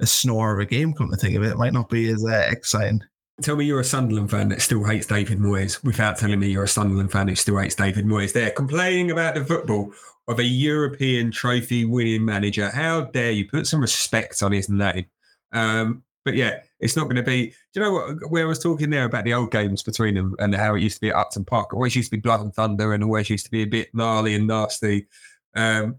[0.00, 0.94] a snore of a game.
[0.94, 3.02] Come to think of it, it might not be as uh, exciting.
[3.40, 6.64] Tell me you're a Sunderland fan that still hates David Moyes without telling me you're
[6.64, 8.32] a Sunderland fan who still hates David Moyes.
[8.32, 9.92] They're complaining about the football
[10.26, 12.70] of a European trophy winning manager.
[12.70, 15.06] How dare you put some respect on his name?
[15.52, 17.46] Um, but yeah, it's not going to be.
[17.46, 18.30] Do you know what?
[18.30, 20.96] Where I was talking there about the old games between them and how it used
[20.96, 23.46] to be at Upton Park, always used to be blood and thunder, and always used
[23.46, 25.06] to be a bit gnarly and nasty.
[25.54, 25.96] Um,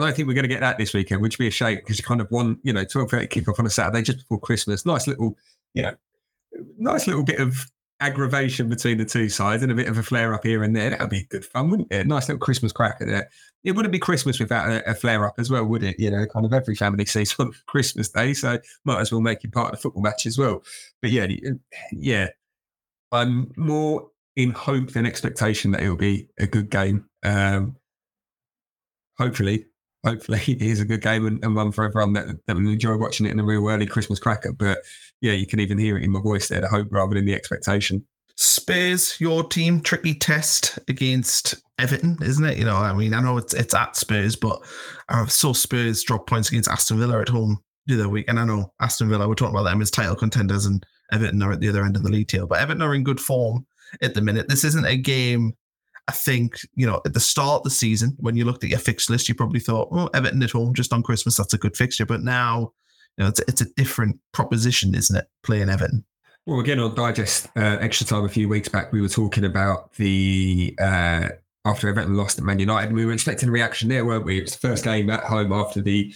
[0.00, 1.76] I don't think we're going to get that this weekend, which would be a shame
[1.76, 4.40] because you kind of won, you know, 12 30 kickoff on a Saturday just before
[4.40, 4.86] Christmas.
[4.86, 5.36] Nice little,
[5.74, 5.94] you know,
[6.78, 7.66] nice little bit of
[8.00, 10.90] aggravation between the two sides and a bit of a flare up here and there.
[10.90, 12.06] That would be good fun, wouldn't it?
[12.06, 13.28] Nice little Christmas cracker there.
[13.62, 15.96] It wouldn't be Christmas without a, a, flare up as well, would it?
[15.98, 19.44] You know, kind of every family sees on Christmas Day, so might as well make
[19.44, 20.62] it part of the football match as well.
[21.02, 21.26] But yeah,
[21.92, 22.28] yeah,
[23.12, 27.04] I'm more in hope than expectation that it'll be a good game.
[27.22, 27.76] Um,
[29.18, 29.66] hopefully,
[30.04, 32.96] hopefully it is a good game and, and one for everyone that, that will enjoy
[32.96, 34.52] watching it in a real early Christmas cracker.
[34.52, 34.78] But
[35.20, 37.34] yeah, you can even hear it in my voice there, the hope rather than the
[37.34, 38.04] expectation.
[38.36, 42.56] Spurs, your team, tricky test against Everton, isn't it?
[42.56, 44.62] You know, I mean, I know it's it's at Spurs, but
[45.10, 48.26] I saw Spurs drop points against Aston Villa at home the other week.
[48.28, 51.52] And I know Aston Villa, we're talking about them as title contenders, and Everton are
[51.52, 52.46] at the other end of the league table.
[52.46, 53.66] But Everton are in good form
[54.00, 54.48] at the minute.
[54.48, 55.52] This isn't a game
[56.10, 58.80] I think, you know, at the start of the season, when you looked at your
[58.80, 61.76] fixed list, you probably thought, oh, Everton at home just on Christmas, that's a good
[61.76, 62.04] fixture.
[62.04, 62.72] But now,
[63.16, 66.04] you know, it's, it's a different proposition, isn't it, playing Everton?
[66.46, 69.92] Well, again, on Digest uh, Extra Time a few weeks back, we were talking about
[69.92, 71.28] the uh,
[71.64, 72.88] after Everton lost at Man United.
[72.88, 74.38] And we were expecting a reaction there, weren't we?
[74.38, 76.12] It was the first game at home after the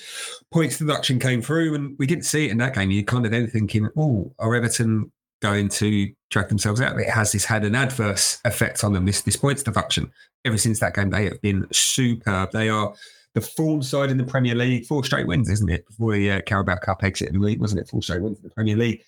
[0.52, 2.90] points deduction came through, and we didn't see it in that game.
[2.90, 5.12] You kind of then thinking, oh, are Everton
[5.44, 6.98] going to drag themselves out?
[6.98, 10.10] It has this had an adverse effect on them, this, this points deduction.
[10.46, 12.50] Ever since that game, they have been superb.
[12.52, 12.94] They are
[13.34, 15.86] the form side in the Premier League, four straight wins, isn't it?
[15.86, 17.88] Before the uh, Carabao Cup exit in the league, wasn't it?
[17.88, 19.02] Four straight wins in the Premier League.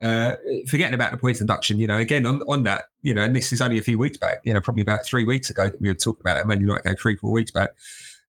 [0.00, 0.36] Uh,
[0.68, 3.52] forgetting about the points deduction, you know, again on, on that, you know, and this
[3.52, 5.88] is only a few weeks back, you know, probably about three weeks ago that we
[5.88, 7.70] were talking about it, Man United go three, four weeks back.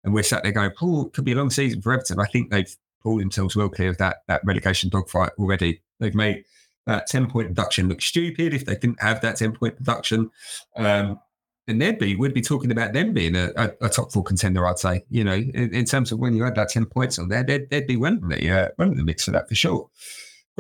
[0.03, 2.19] And we're sat there going, oh, could be a long season for Everton.
[2.19, 5.83] I think they've pulled themselves well clear of that, that relegation dogfight already.
[6.01, 6.45] They've made
[6.87, 10.31] that 10 point deduction look stupid if they didn't have that 10 point deduction.
[10.77, 11.21] Um,
[11.69, 14.67] and they'd be, we'd be talking about them being a, a, a top four contender,
[14.67, 17.29] I'd say, you know, in, in, terms of when you had that 10 points on
[17.29, 19.89] there, they'd, they'd be winning the, uh, running the mix for that for sure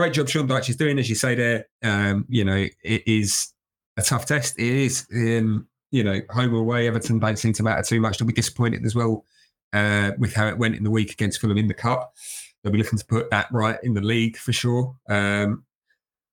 [0.00, 1.66] great job Sean Dyche is doing, as you say there.
[1.83, 3.52] Um, you know, it is
[3.98, 4.59] a tough test.
[4.59, 6.88] It is, um, you know, home or away.
[6.88, 8.16] Everton don't seem to matter too much.
[8.16, 9.26] They'll be disappointed as well
[9.74, 12.14] uh, with how it went in the week against Fulham in the cup.
[12.62, 14.96] They'll be looking to put that right in the league for sure.
[15.06, 15.64] Um,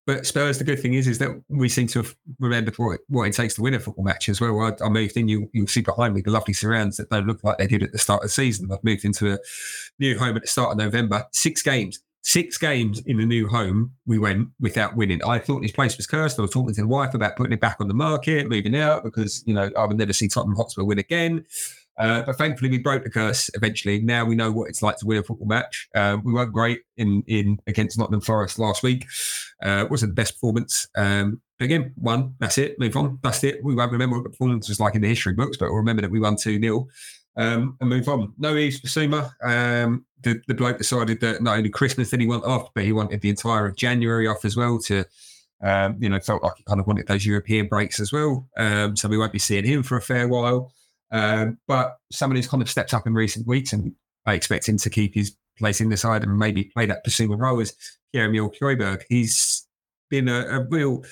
[0.08, 3.28] but Spurs, the good thing is, is that we seem to have remembered what, what
[3.28, 4.60] it takes to win a football match as well.
[4.62, 7.44] I, I moved in, you, you'll see behind me the lovely surrounds that don't look
[7.44, 8.72] like they did at the start of the season.
[8.72, 9.40] I've moved into a
[10.00, 13.90] new home at the start of November, six games six games in the new home
[14.06, 15.24] we went without winning.
[15.24, 16.38] I thought this place was cursed.
[16.38, 19.06] I was talking to the wife about putting it back on the market, moving out
[19.06, 21.46] because you know I would never see Tottenham Hotspur win again.
[21.98, 24.02] Uh, but thankfully, we broke the curse eventually.
[24.02, 25.88] Now we know what it's like to win a football match.
[25.96, 29.06] Uh, we weren't great in in against Nottingham Forest last week.
[29.64, 30.88] Uh, wasn't the best performance.
[30.96, 32.36] Um, but again, one.
[32.40, 32.80] That's it.
[32.80, 33.20] Move on.
[33.24, 33.64] That's it.
[33.64, 36.04] We won't remember what the performance was like in the history books, but we'll remember
[36.04, 36.88] that we won two 0
[37.38, 38.34] um, and move on.
[38.38, 39.32] No Yves Bissouma.
[39.42, 42.92] Um, the, the bloke decided that not only Christmas did he want off, but he
[42.92, 45.06] wanted the entire of January off as well to,
[45.64, 48.48] um, you know, felt like he kind of wanted those European breaks as well.
[48.58, 50.74] Um, so we won't be seeing him for a fair while.
[51.12, 53.94] Um, but who's kind of stepped up in recent weeks, and
[54.26, 57.40] I expect him to keep his place in the side and maybe play that Bissouma
[57.40, 57.74] role as
[58.14, 59.04] Pierre-Emile Højbjerg.
[59.10, 59.66] He's
[60.10, 61.04] been a, a real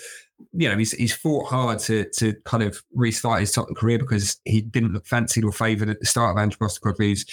[0.52, 4.38] you know, he's he's fought hard to to kind of restart his Tottenham career because
[4.46, 7.26] he didn't look fancied or favoured at the start of Ange Postecoglou's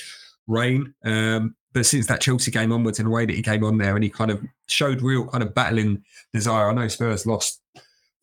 [0.46, 0.94] reign.
[1.04, 3.94] Um, but since that Chelsea game onwards, in the way that he came on there
[3.94, 6.68] and he kind of showed real kind of battling desire.
[6.68, 7.60] I know Spurs lost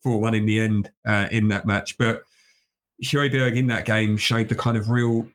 [0.02, 2.22] four one in the end uh, in that match, but
[3.04, 5.26] Højbjerg in that game showed the kind of real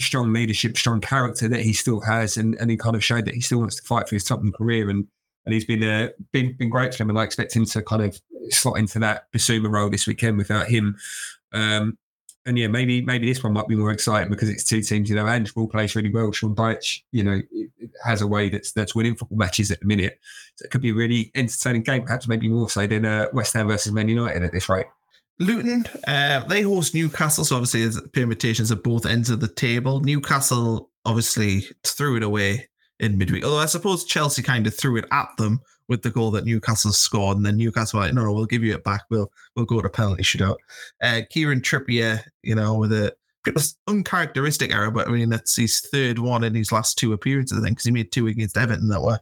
[0.00, 3.34] strong leadership, strong character that he still has, and and he kind of showed that
[3.34, 5.06] he still wants to fight for his Tottenham career and
[5.44, 7.10] and he's been uh, been been great for him.
[7.10, 10.68] And I expect him to kind of slot into that Bissouma role this weekend without
[10.68, 10.96] him.
[11.52, 11.98] Um,
[12.46, 15.10] and yeah, maybe maybe this one might be more exciting because it's two teams.
[15.10, 16.32] You know, Ange Ball plays really well.
[16.32, 17.40] Sean Dyche, you know,
[18.04, 20.18] has a way that's that's winning football matches at the minute.
[20.56, 23.52] So it could be a really entertaining game, perhaps maybe more so than uh, West
[23.54, 24.86] Ham versus Man United at this rate.
[25.40, 30.00] Luton, uh, they host Newcastle, so obviously there's permutations at both ends of the table.
[30.00, 32.68] Newcastle obviously threw it away
[33.00, 33.44] in midweek.
[33.44, 36.92] Although I suppose Chelsea kind of threw it at them with the goal that Newcastle
[36.92, 39.02] scored, and then Newcastle were like, no, no, we'll give you it back.
[39.08, 40.56] We'll we'll go to penalty shootout.
[41.02, 43.16] Uh, Kieran Trippier, you know, with a
[43.88, 47.62] uncharacteristic error, but I mean that's his third one in his last two appearances, I
[47.62, 49.18] think, because he made two against Everton that were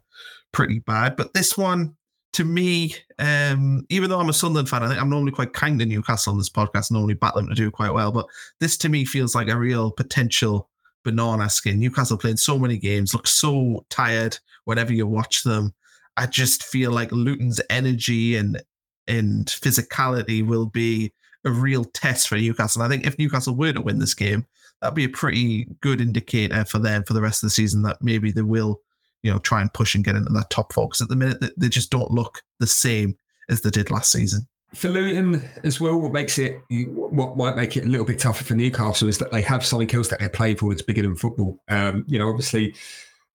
[0.52, 1.14] pretty bad.
[1.14, 1.96] But this one,
[2.34, 5.78] to me, um, even though I'm a Sunderland fan, I think I'm normally quite kind
[5.80, 8.12] to Newcastle on this podcast, and normally bat them to do quite well.
[8.12, 8.26] But
[8.60, 10.68] this to me feels like a real potential
[11.04, 11.80] banana skin.
[11.80, 15.74] Newcastle playing so many games, look so tired whenever you watch them.
[16.16, 18.60] I just feel like Luton's energy and
[19.06, 21.12] and physicality will be
[21.44, 22.82] a real test for Newcastle.
[22.82, 24.46] I think if Newcastle were to win this game,
[24.80, 28.02] that'd be a pretty good indicator for them for the rest of the season that
[28.02, 28.80] maybe they will,
[29.22, 30.88] you know, try and push and get into that top four.
[30.88, 33.16] Because at the minute they just don't look the same
[33.48, 37.76] as they did last season for Luton as well, what makes it what might make
[37.76, 40.28] it a little bit tougher for Newcastle is that they have something else that they're
[40.28, 41.58] playing for that's bigger than football.
[41.68, 42.74] Um, you know, obviously,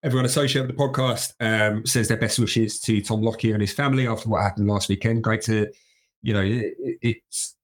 [0.03, 3.73] everyone associated with the podcast um, says their best wishes to Tom Lockyer and his
[3.73, 5.25] family after what happened last weekend.
[5.25, 5.73] Great to,
[6.23, 7.57] you know, it, it's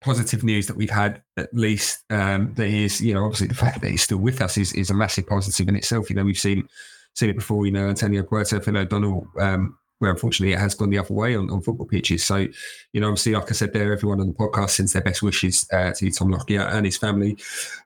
[0.00, 3.54] positive news that we've had at least um, that he is, you know, obviously the
[3.54, 6.08] fact that he's still with us is, is a massive positive in itself.
[6.08, 6.68] You know, we've seen
[7.16, 7.66] seen it before.
[7.66, 9.26] You know, Antonio Puerta, Phil O'Donnell.
[9.40, 12.24] Um, where unfortunately it has gone the other way on, on football pitches.
[12.24, 12.46] So,
[12.92, 15.66] you know, obviously, like I said there, everyone on the podcast sends their best wishes
[15.72, 17.38] uh, to Tom Lockyer and his family.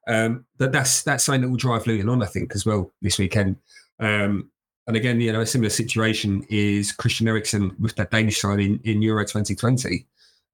[0.08, 3.18] Um, but that's that's something that will drive Luton on, I think, as well this
[3.18, 3.56] weekend.
[4.00, 4.50] Um,
[4.86, 8.80] and again, you know, a similar situation is Christian Eriksen with that Danish side in,
[8.82, 10.04] in Euro 2020.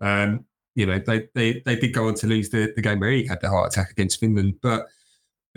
[0.02, 3.12] Um, you know, they, they they did go on to lose the, the game where
[3.12, 4.88] he had the heart attack against Finland, but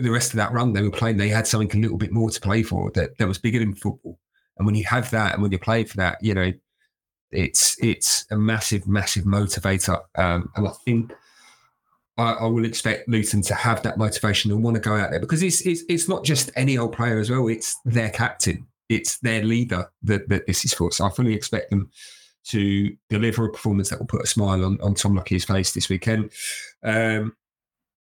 [0.00, 2.30] the rest of that run they were playing, they had something a little bit more
[2.30, 4.18] to play for that, that was bigger than football.
[4.58, 6.52] And when you have that, and when you play for that, you know,
[7.30, 10.00] it's it's a massive, massive motivator.
[10.16, 11.12] Um, and I think
[12.18, 15.20] I, I, will expect Luton to have that motivation and want to go out there
[15.20, 17.48] because it's, it's it's not just any old player as well.
[17.48, 20.92] It's their captain, it's their leader that, that this is for.
[20.92, 21.90] So I fully expect them
[22.48, 25.88] to deliver a performance that will put a smile on, on Tom Lockyer's face this
[25.88, 26.32] weekend.
[26.82, 27.36] Um,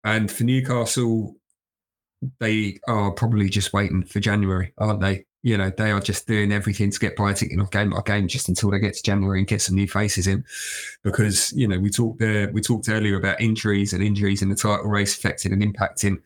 [0.04, 1.36] and for Newcastle,
[2.39, 5.26] they are probably just waiting for January, aren't they?
[5.41, 8.28] You know, they are just doing everything to get by ticking off game by game
[8.28, 10.43] just until they get to January and get some new faces in.
[11.01, 14.55] Because, you know, we talked there, we talked earlier about injuries and injuries in the
[14.55, 16.17] title race affecting and impacting.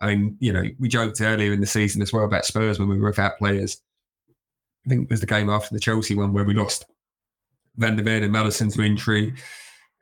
[0.00, 2.88] I mean, you know, we joked earlier in the season as well about Spurs when
[2.88, 3.80] we were without players.
[4.86, 6.86] I think it was the game after the Chelsea one where we lost
[7.76, 9.34] Van der Ven and Maddison to injury.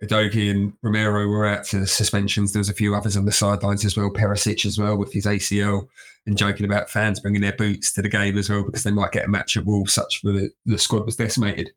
[0.07, 2.53] Udogie and Romero were out to suspensions.
[2.53, 4.11] There was a few others on the sidelines as well.
[4.11, 5.89] Perisic as well with his ACL
[6.27, 9.13] and joking about fans bringing their boots to the game as well because they might
[9.13, 11.71] get a match at Wolves such that the, the squad was decimated.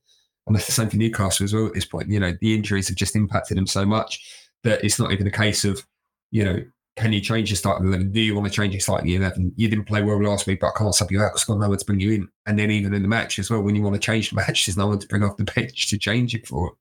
[0.46, 2.10] And that's the same for Newcastle as well at this point.
[2.10, 4.26] You know, the injuries have just impacted them so much
[4.64, 5.86] that it's not even a case of,
[6.32, 6.64] you know,
[6.96, 8.12] can you change your starting eleven?
[8.12, 9.54] Do you want to change your starting eleven?
[9.56, 11.60] You didn't play well last week, but I can't sub you out because I've got
[11.60, 12.28] no one to bring you in.
[12.48, 14.66] And then even in the match as well, when you want to change the match,
[14.66, 16.74] there's no one to bring off the bench to change it for.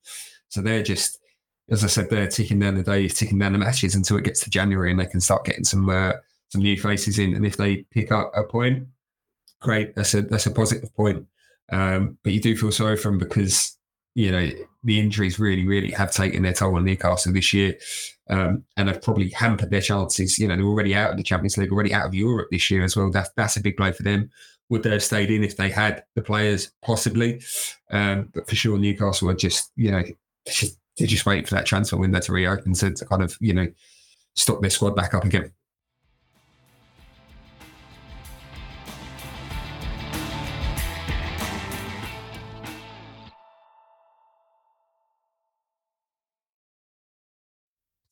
[0.49, 1.19] So they're just
[1.71, 4.41] as I said, they're ticking down the days, ticking down the matches until it gets
[4.45, 6.13] to January and they can start getting some uh,
[6.49, 7.35] some new faces in.
[7.35, 8.87] And if they pick up a point,
[9.61, 9.95] great.
[9.97, 11.27] That's a that's a positive point.
[11.73, 13.77] Um, but you do feel sorry for them because
[14.15, 14.49] you know
[14.85, 17.77] the injuries really, really have taken their toll on Newcastle this year,
[18.31, 20.39] um, and have probably hampered their chances.
[20.39, 22.85] You know they're already out of the Champions League, already out of Europe this year
[22.85, 23.11] as well.
[23.11, 24.31] That's that's a big blow for them.
[24.69, 26.73] Would they have stayed in if they had the players?
[26.83, 27.43] Possibly,
[27.91, 30.05] um, but for sure, Newcastle are just you know
[30.47, 33.53] just they just wait for that transfer window to reopen to, to kind of, you
[33.53, 33.69] know,
[34.35, 35.53] stock their squad back up again.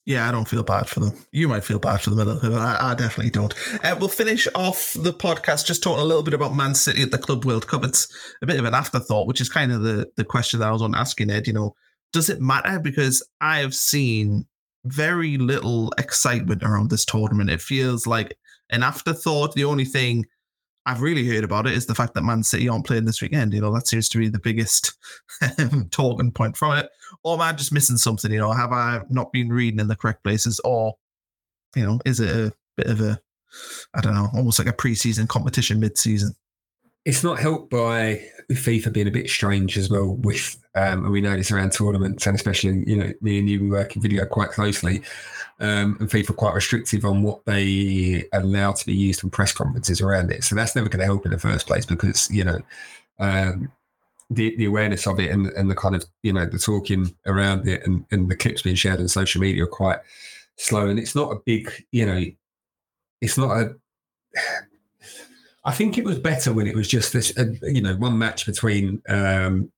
[0.07, 1.13] Yeah, I don't feel bad for them.
[1.33, 3.55] You might feel bad for them but I, I definitely don't.
[3.83, 7.11] Uh, we'll finish off the podcast just talking a little bit about Man City at
[7.11, 7.85] the Club World Cup.
[7.85, 8.07] It's
[8.43, 10.83] a bit of an afterthought, which is kind of the, the question that I was
[10.83, 11.47] on asking Ed.
[11.47, 11.75] You know,
[12.15, 12.79] does it matter?
[12.79, 14.47] Because I have seen
[14.85, 17.51] very little excitement around this tournament.
[17.51, 18.39] It feels like
[18.71, 19.55] an afterthought.
[19.55, 20.25] The only thing
[20.87, 23.53] I've really heard about it is the fact that Man City aren't playing this weekend.
[23.53, 24.97] You know, that seems to be the biggest
[25.91, 26.89] talking point from it.
[27.25, 28.31] Or am I just missing something?
[28.31, 30.61] You know, have I not been reading in the correct places?
[30.65, 30.95] Or,
[31.75, 33.21] you know, is it a bit of a,
[33.93, 36.37] I don't know, almost like a preseason competition mid season?
[37.05, 40.15] It's not helped by FIFA being a bit strange as well.
[40.15, 43.61] With um, and we know this around tournaments, and especially you know me and you
[43.61, 45.03] we work in video quite closely,
[45.61, 50.01] um, and FIFA quite restrictive on what they allow to be used in press conferences
[50.01, 50.45] around it.
[50.45, 52.59] So that's never going to help in the first place because you know.
[53.19, 53.71] Um,
[54.31, 57.69] the, the awareness of it and, and the kind of you know the talking around
[57.69, 59.99] it and, and the clips being shared on social media are quite
[60.57, 62.25] slow and it's not a big you know
[63.21, 63.75] it's not a
[65.67, 68.45] I think it was better when it was just this, uh, you know, one match
[68.45, 69.73] between um,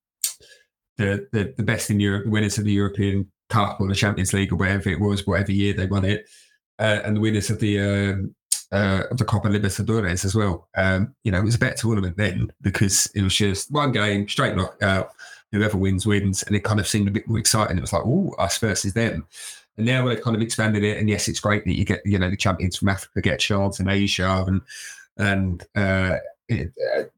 [0.97, 4.33] the, the the best in Europe, the winners of the European Cup or the Champions
[4.33, 6.27] League or whatever it was, whatever year they won it,
[6.79, 8.35] uh, and the winners of the um,
[8.71, 10.67] uh, of the Copa Libertadores as well.
[10.75, 14.27] Um, you know, it was a better tournament then because it was just one game,
[14.27, 15.11] straight knockout.
[15.53, 17.77] Whoever wins wins, and it kind of seemed a bit more exciting.
[17.77, 19.25] It was like, oh, us versus them.
[19.77, 20.97] And now they've kind of expanded it.
[20.97, 23.37] And yes, it's great that you get, you know, the champions from Africa get a
[23.37, 24.61] chance and Asia and
[25.17, 26.17] and uh,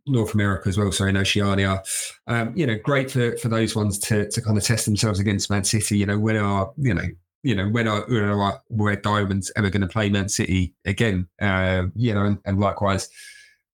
[0.07, 1.83] North America as well, sorry, in Oceania.
[2.27, 5.49] Um, you know, great for, for those ones to to kind of test themselves against
[5.49, 5.97] Man City.
[5.97, 7.05] You know, when are you know
[7.43, 11.27] you know when are, when are Red Diamonds ever going to play Man City again?
[11.41, 13.09] Uh, you know, and, and, likewise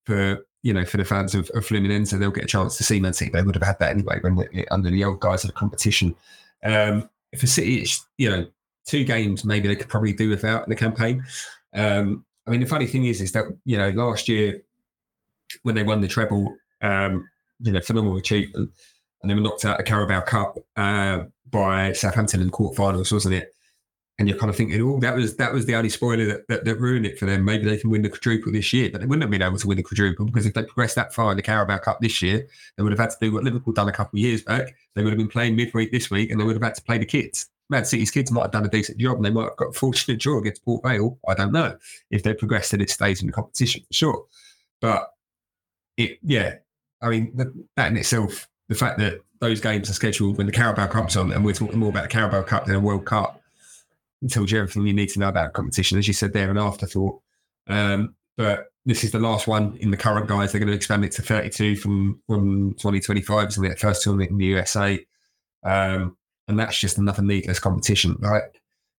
[0.05, 2.99] for you know for the fans of, of Fluminense, they'll get a chance to see
[2.99, 3.31] Man City.
[3.31, 6.15] They would have had that anyway when under the old guise of the competition.
[6.63, 8.47] Um, for City, it's, you know,
[8.85, 11.23] two games maybe they could probably do without in the campaign.
[11.73, 14.61] Um, I mean, the funny thing is, is that you know last year
[15.63, 17.27] when they won the treble, um,
[17.59, 18.71] you know, phenomenal achievement,
[19.21, 23.35] and they were knocked out the Carabao Cup uh, by Southampton in the quarterfinals, wasn't
[23.35, 23.53] it?
[24.17, 26.63] And you're kind of thinking, oh, that was that was the only spoiler that, that,
[26.63, 27.43] that, ruined it for them.
[27.43, 29.67] Maybe they can win the quadruple this year, but they wouldn't have been able to
[29.67, 32.47] win the quadruple because if they progressed that far in the Carabao Cup this year,
[32.77, 34.73] they would have had to do what Liverpool done a couple of years back.
[34.93, 36.97] They would have been playing midweek this week, and they would have had to play
[36.97, 37.49] the kids.
[37.69, 39.73] Man City's kids might have done a decent job and they might have got a
[39.73, 41.17] fortunate draw against Port Vale.
[41.27, 41.77] I don't know
[42.11, 44.25] if they progressed to this stage in the competition, sure.
[44.81, 45.11] But
[45.97, 46.55] it, yeah,
[47.01, 47.31] I mean,
[47.75, 51.31] that in itself, the fact that those games are scheduled when the Carabao Cup's on,
[51.31, 53.41] and we're talking more about the Carabao Cup than a World Cup,
[54.29, 55.99] tells you everything you need to know about a competition.
[55.99, 57.21] As you said there, an afterthought.
[57.67, 60.51] Um, but this is the last one in the current guise.
[60.51, 63.53] They're going to expand it to 32 from from 2025.
[63.53, 65.05] So the first tournament in the USA.
[65.63, 66.17] Um,
[66.47, 68.43] and that's just another needless competition, right?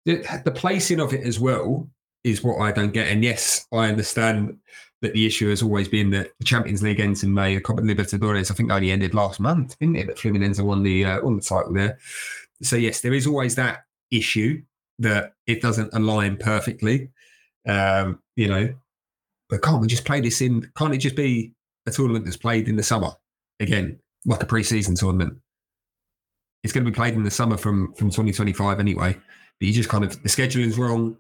[0.06, 1.90] the, the placing of it as well
[2.24, 3.08] is what I don't get.
[3.08, 4.58] And yes, I understand
[5.06, 7.54] that the issue has always been that the Champions League ends in May.
[7.54, 10.08] The Copa Libertadores, I think, only ended last month, didn't it?
[10.08, 12.00] That Fluminense won the uh, won the title there.
[12.64, 14.64] So yes, there is always that issue
[15.00, 17.12] that it doesn't align perfectly.
[17.68, 18.74] Um, you know,
[19.48, 20.72] but can't we just play this in?
[20.76, 21.54] Can't it just be
[21.86, 23.12] a tournament that's played in the summer
[23.60, 25.38] again, like a pre-season tournament?
[26.64, 29.14] It's going to be played in the summer from from 2025 anyway.
[29.14, 31.18] But you just kind of the scheduling's wrong.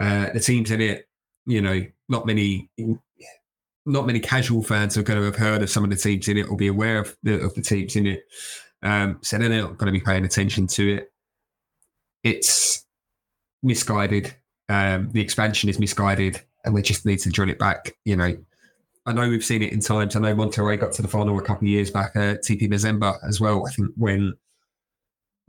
[0.00, 1.06] Uh, the teams in it,
[1.44, 2.70] you know, not many
[3.90, 6.36] not many casual fans are going to have heard of some of the teams in
[6.36, 8.24] it or be aware of the, of the teams in it.
[8.82, 11.12] Um, so they're not going to be paying attention to it.
[12.22, 12.84] It's
[13.62, 14.34] misguided.
[14.68, 17.96] Um, the expansion is misguided, and we just need to drill it back.
[18.04, 18.36] You know,
[19.06, 20.14] I know we've seen it in times.
[20.14, 23.16] I know Monterrey got to the final a couple of years back at TP Mazembe
[23.26, 23.66] as well.
[23.66, 24.34] I think when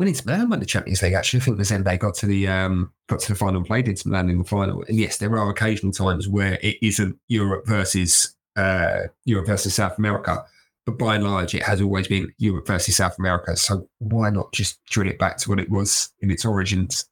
[0.02, 2.92] when it's Milan won the Champions League, actually, I think Mazembe got to the um,
[3.08, 4.84] got to the final and played Inter Milan in the final.
[4.88, 10.00] And yes, there are occasional times where it isn't Europe versus uh, Europe versus South
[10.00, 10.44] America,
[10.88, 13.56] but by and large, it has always been Europe versus South America.
[13.56, 17.08] So why not just drill it back to what it was in its origins?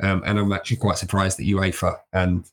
[0.00, 2.44] Um, and I'm actually quite surprised that UEFA and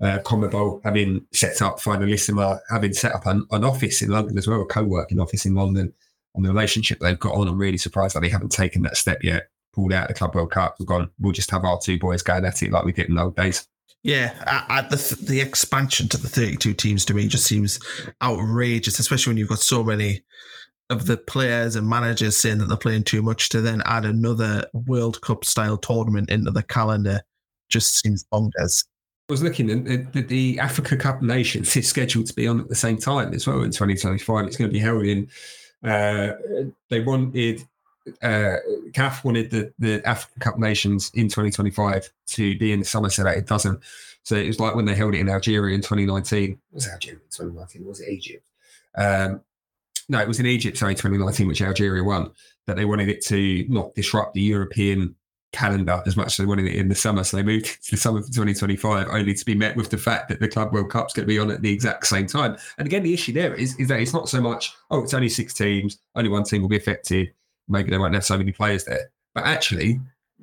[0.00, 4.48] uh, CONMEBOL having set up Finalissima, having set up an, an office in London as
[4.48, 5.92] well, a co-working office in London,
[6.34, 7.48] on the relationship they've got on.
[7.48, 10.50] I'm really surprised that they haven't taken that step yet, pulled out the Club World
[10.50, 13.08] Cup, and gone, we'll just have our two boys going at it like we did
[13.08, 13.66] in the old days.
[14.02, 17.78] Yeah, I, I, the the expansion to the 32 teams to me just seems
[18.22, 20.22] outrageous, especially when you've got so many
[20.88, 24.64] of the players and managers saying that they're playing too much to then add another
[24.72, 27.20] World Cup style tournament into the calendar
[27.68, 28.84] just seems bonkers.
[29.28, 32.68] I was looking at the, the Africa Cup Nations is scheduled to be on at
[32.68, 34.46] the same time as well in 2025.
[34.46, 35.28] It's going to be held in
[35.82, 36.32] uh,
[36.88, 37.62] they wanted
[38.22, 38.56] uh,
[38.92, 43.26] CAF wanted the, the African Cup nations in 2025 to be in Somerset.
[43.36, 43.80] It doesn't.
[44.22, 46.58] So it was like when they held it in Algeria in 2019.
[46.72, 47.86] Was it Algeria in 2019?
[47.86, 48.44] Was it Egypt?
[48.96, 49.40] Um,
[50.08, 52.32] no, it was in Egypt, sorry, 2019, which Algeria won.
[52.66, 55.14] That they wanted it to not disrupt the European
[55.52, 57.24] calendar as much as they wanted it in the summer.
[57.24, 60.28] So they moved to the summer for 2025, only to be met with the fact
[60.28, 62.56] that the Club World Cup's going to be on at the exact same time.
[62.78, 65.28] And again, the issue there is, is that it's not so much, oh, it's only
[65.28, 67.32] six teams, only one team will be affected.
[67.68, 69.10] Maybe they won't have so many players there.
[69.34, 70.00] But actually,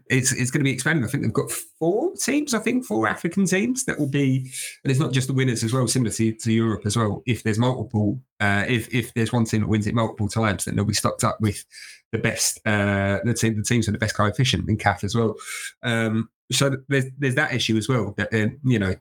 [0.09, 1.05] it's it's going to be expanded.
[1.05, 4.51] I think they've got four teams, I think, four African teams that will be,
[4.83, 7.23] and it's not just the winners as well, similar to, to Europe as well.
[7.25, 10.75] If there's multiple, uh, if if there's one team that wins it multiple times, then
[10.75, 11.63] they'll be stocked up with
[12.11, 15.35] the best uh, the team the teams with the best coefficient in CAF as well.
[15.83, 18.95] Um, so there's there's that issue as well that uh, you know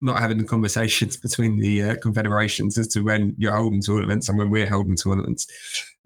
[0.00, 4.36] not having the conversations between the uh, confederations as to when you're holding tournaments and
[4.36, 5.46] when we're holding tournaments.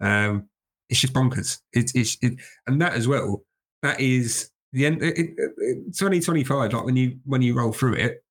[0.01, 0.49] Um,
[0.89, 1.61] it's just bonkers.
[1.73, 2.35] It's it's it,
[2.67, 3.43] and that as well.
[3.87, 5.01] That is the end.
[5.01, 6.73] It, it, 2025.
[6.73, 8.25] Like when you when you roll through it,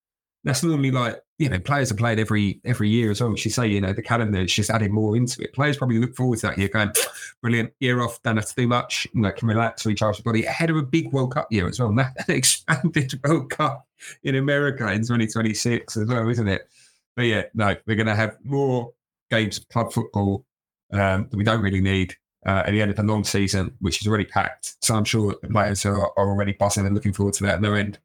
[0.44, 3.30] that's normally like you know players are played every every year as well.
[3.30, 5.54] You say you know the calendar is just adding more into it.
[5.54, 6.92] Players probably look forward to that year, going
[7.42, 9.08] brilliant year off, don't have to do much.
[9.14, 11.80] You know, can relax, recharge the body ahead of a big World Cup year as
[11.80, 11.88] well.
[11.88, 13.86] And that, that expanded World Cup
[14.22, 16.68] in America in 2026 as well, isn't it?
[17.16, 18.92] But yeah, no, we're going to have more
[19.30, 20.44] games of club football
[20.92, 22.14] um, that we don't really need
[22.46, 24.76] uh, at the end of the long season, which is already packed.
[24.82, 27.76] So I'm sure players are, are already buzzing and looking forward to that at their
[27.76, 27.98] end.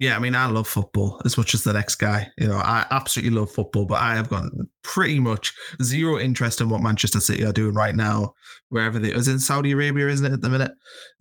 [0.00, 2.28] Yeah, I mean, I love football as much as the next guy.
[2.36, 4.50] You know, I absolutely love football, but I have got
[4.82, 8.34] pretty much zero interest in what Manchester City are doing right now,
[8.70, 10.72] wherever they is in Saudi Arabia, isn't it, at the minute?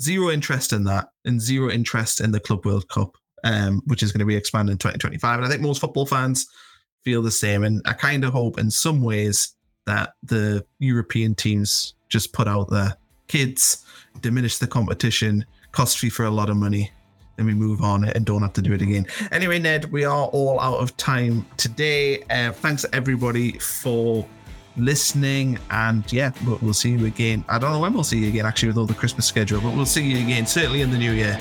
[0.02, 4.12] Zero interest in that, and zero interest in the Club World Cup, um, which is
[4.12, 5.38] going to be expanded in 2025.
[5.38, 6.48] And I think most football fans
[7.04, 7.64] feel the same.
[7.64, 9.56] And I kind of hope in some ways
[9.86, 12.96] that the European teams just put out their
[13.28, 13.84] kids,
[14.22, 16.92] diminish the competition, cost FIFA a lot of money,
[17.36, 19.08] then we move on and don't have to do it again.
[19.32, 22.22] Anyway, Ned, we are all out of time today.
[22.30, 24.26] Uh, thanks everybody for
[24.78, 27.44] listening, and yeah, we'll, we'll see you again.
[27.50, 29.74] I don't know when we'll see you again, actually, with all the Christmas schedule, but
[29.76, 31.40] we'll see you again certainly in the new year.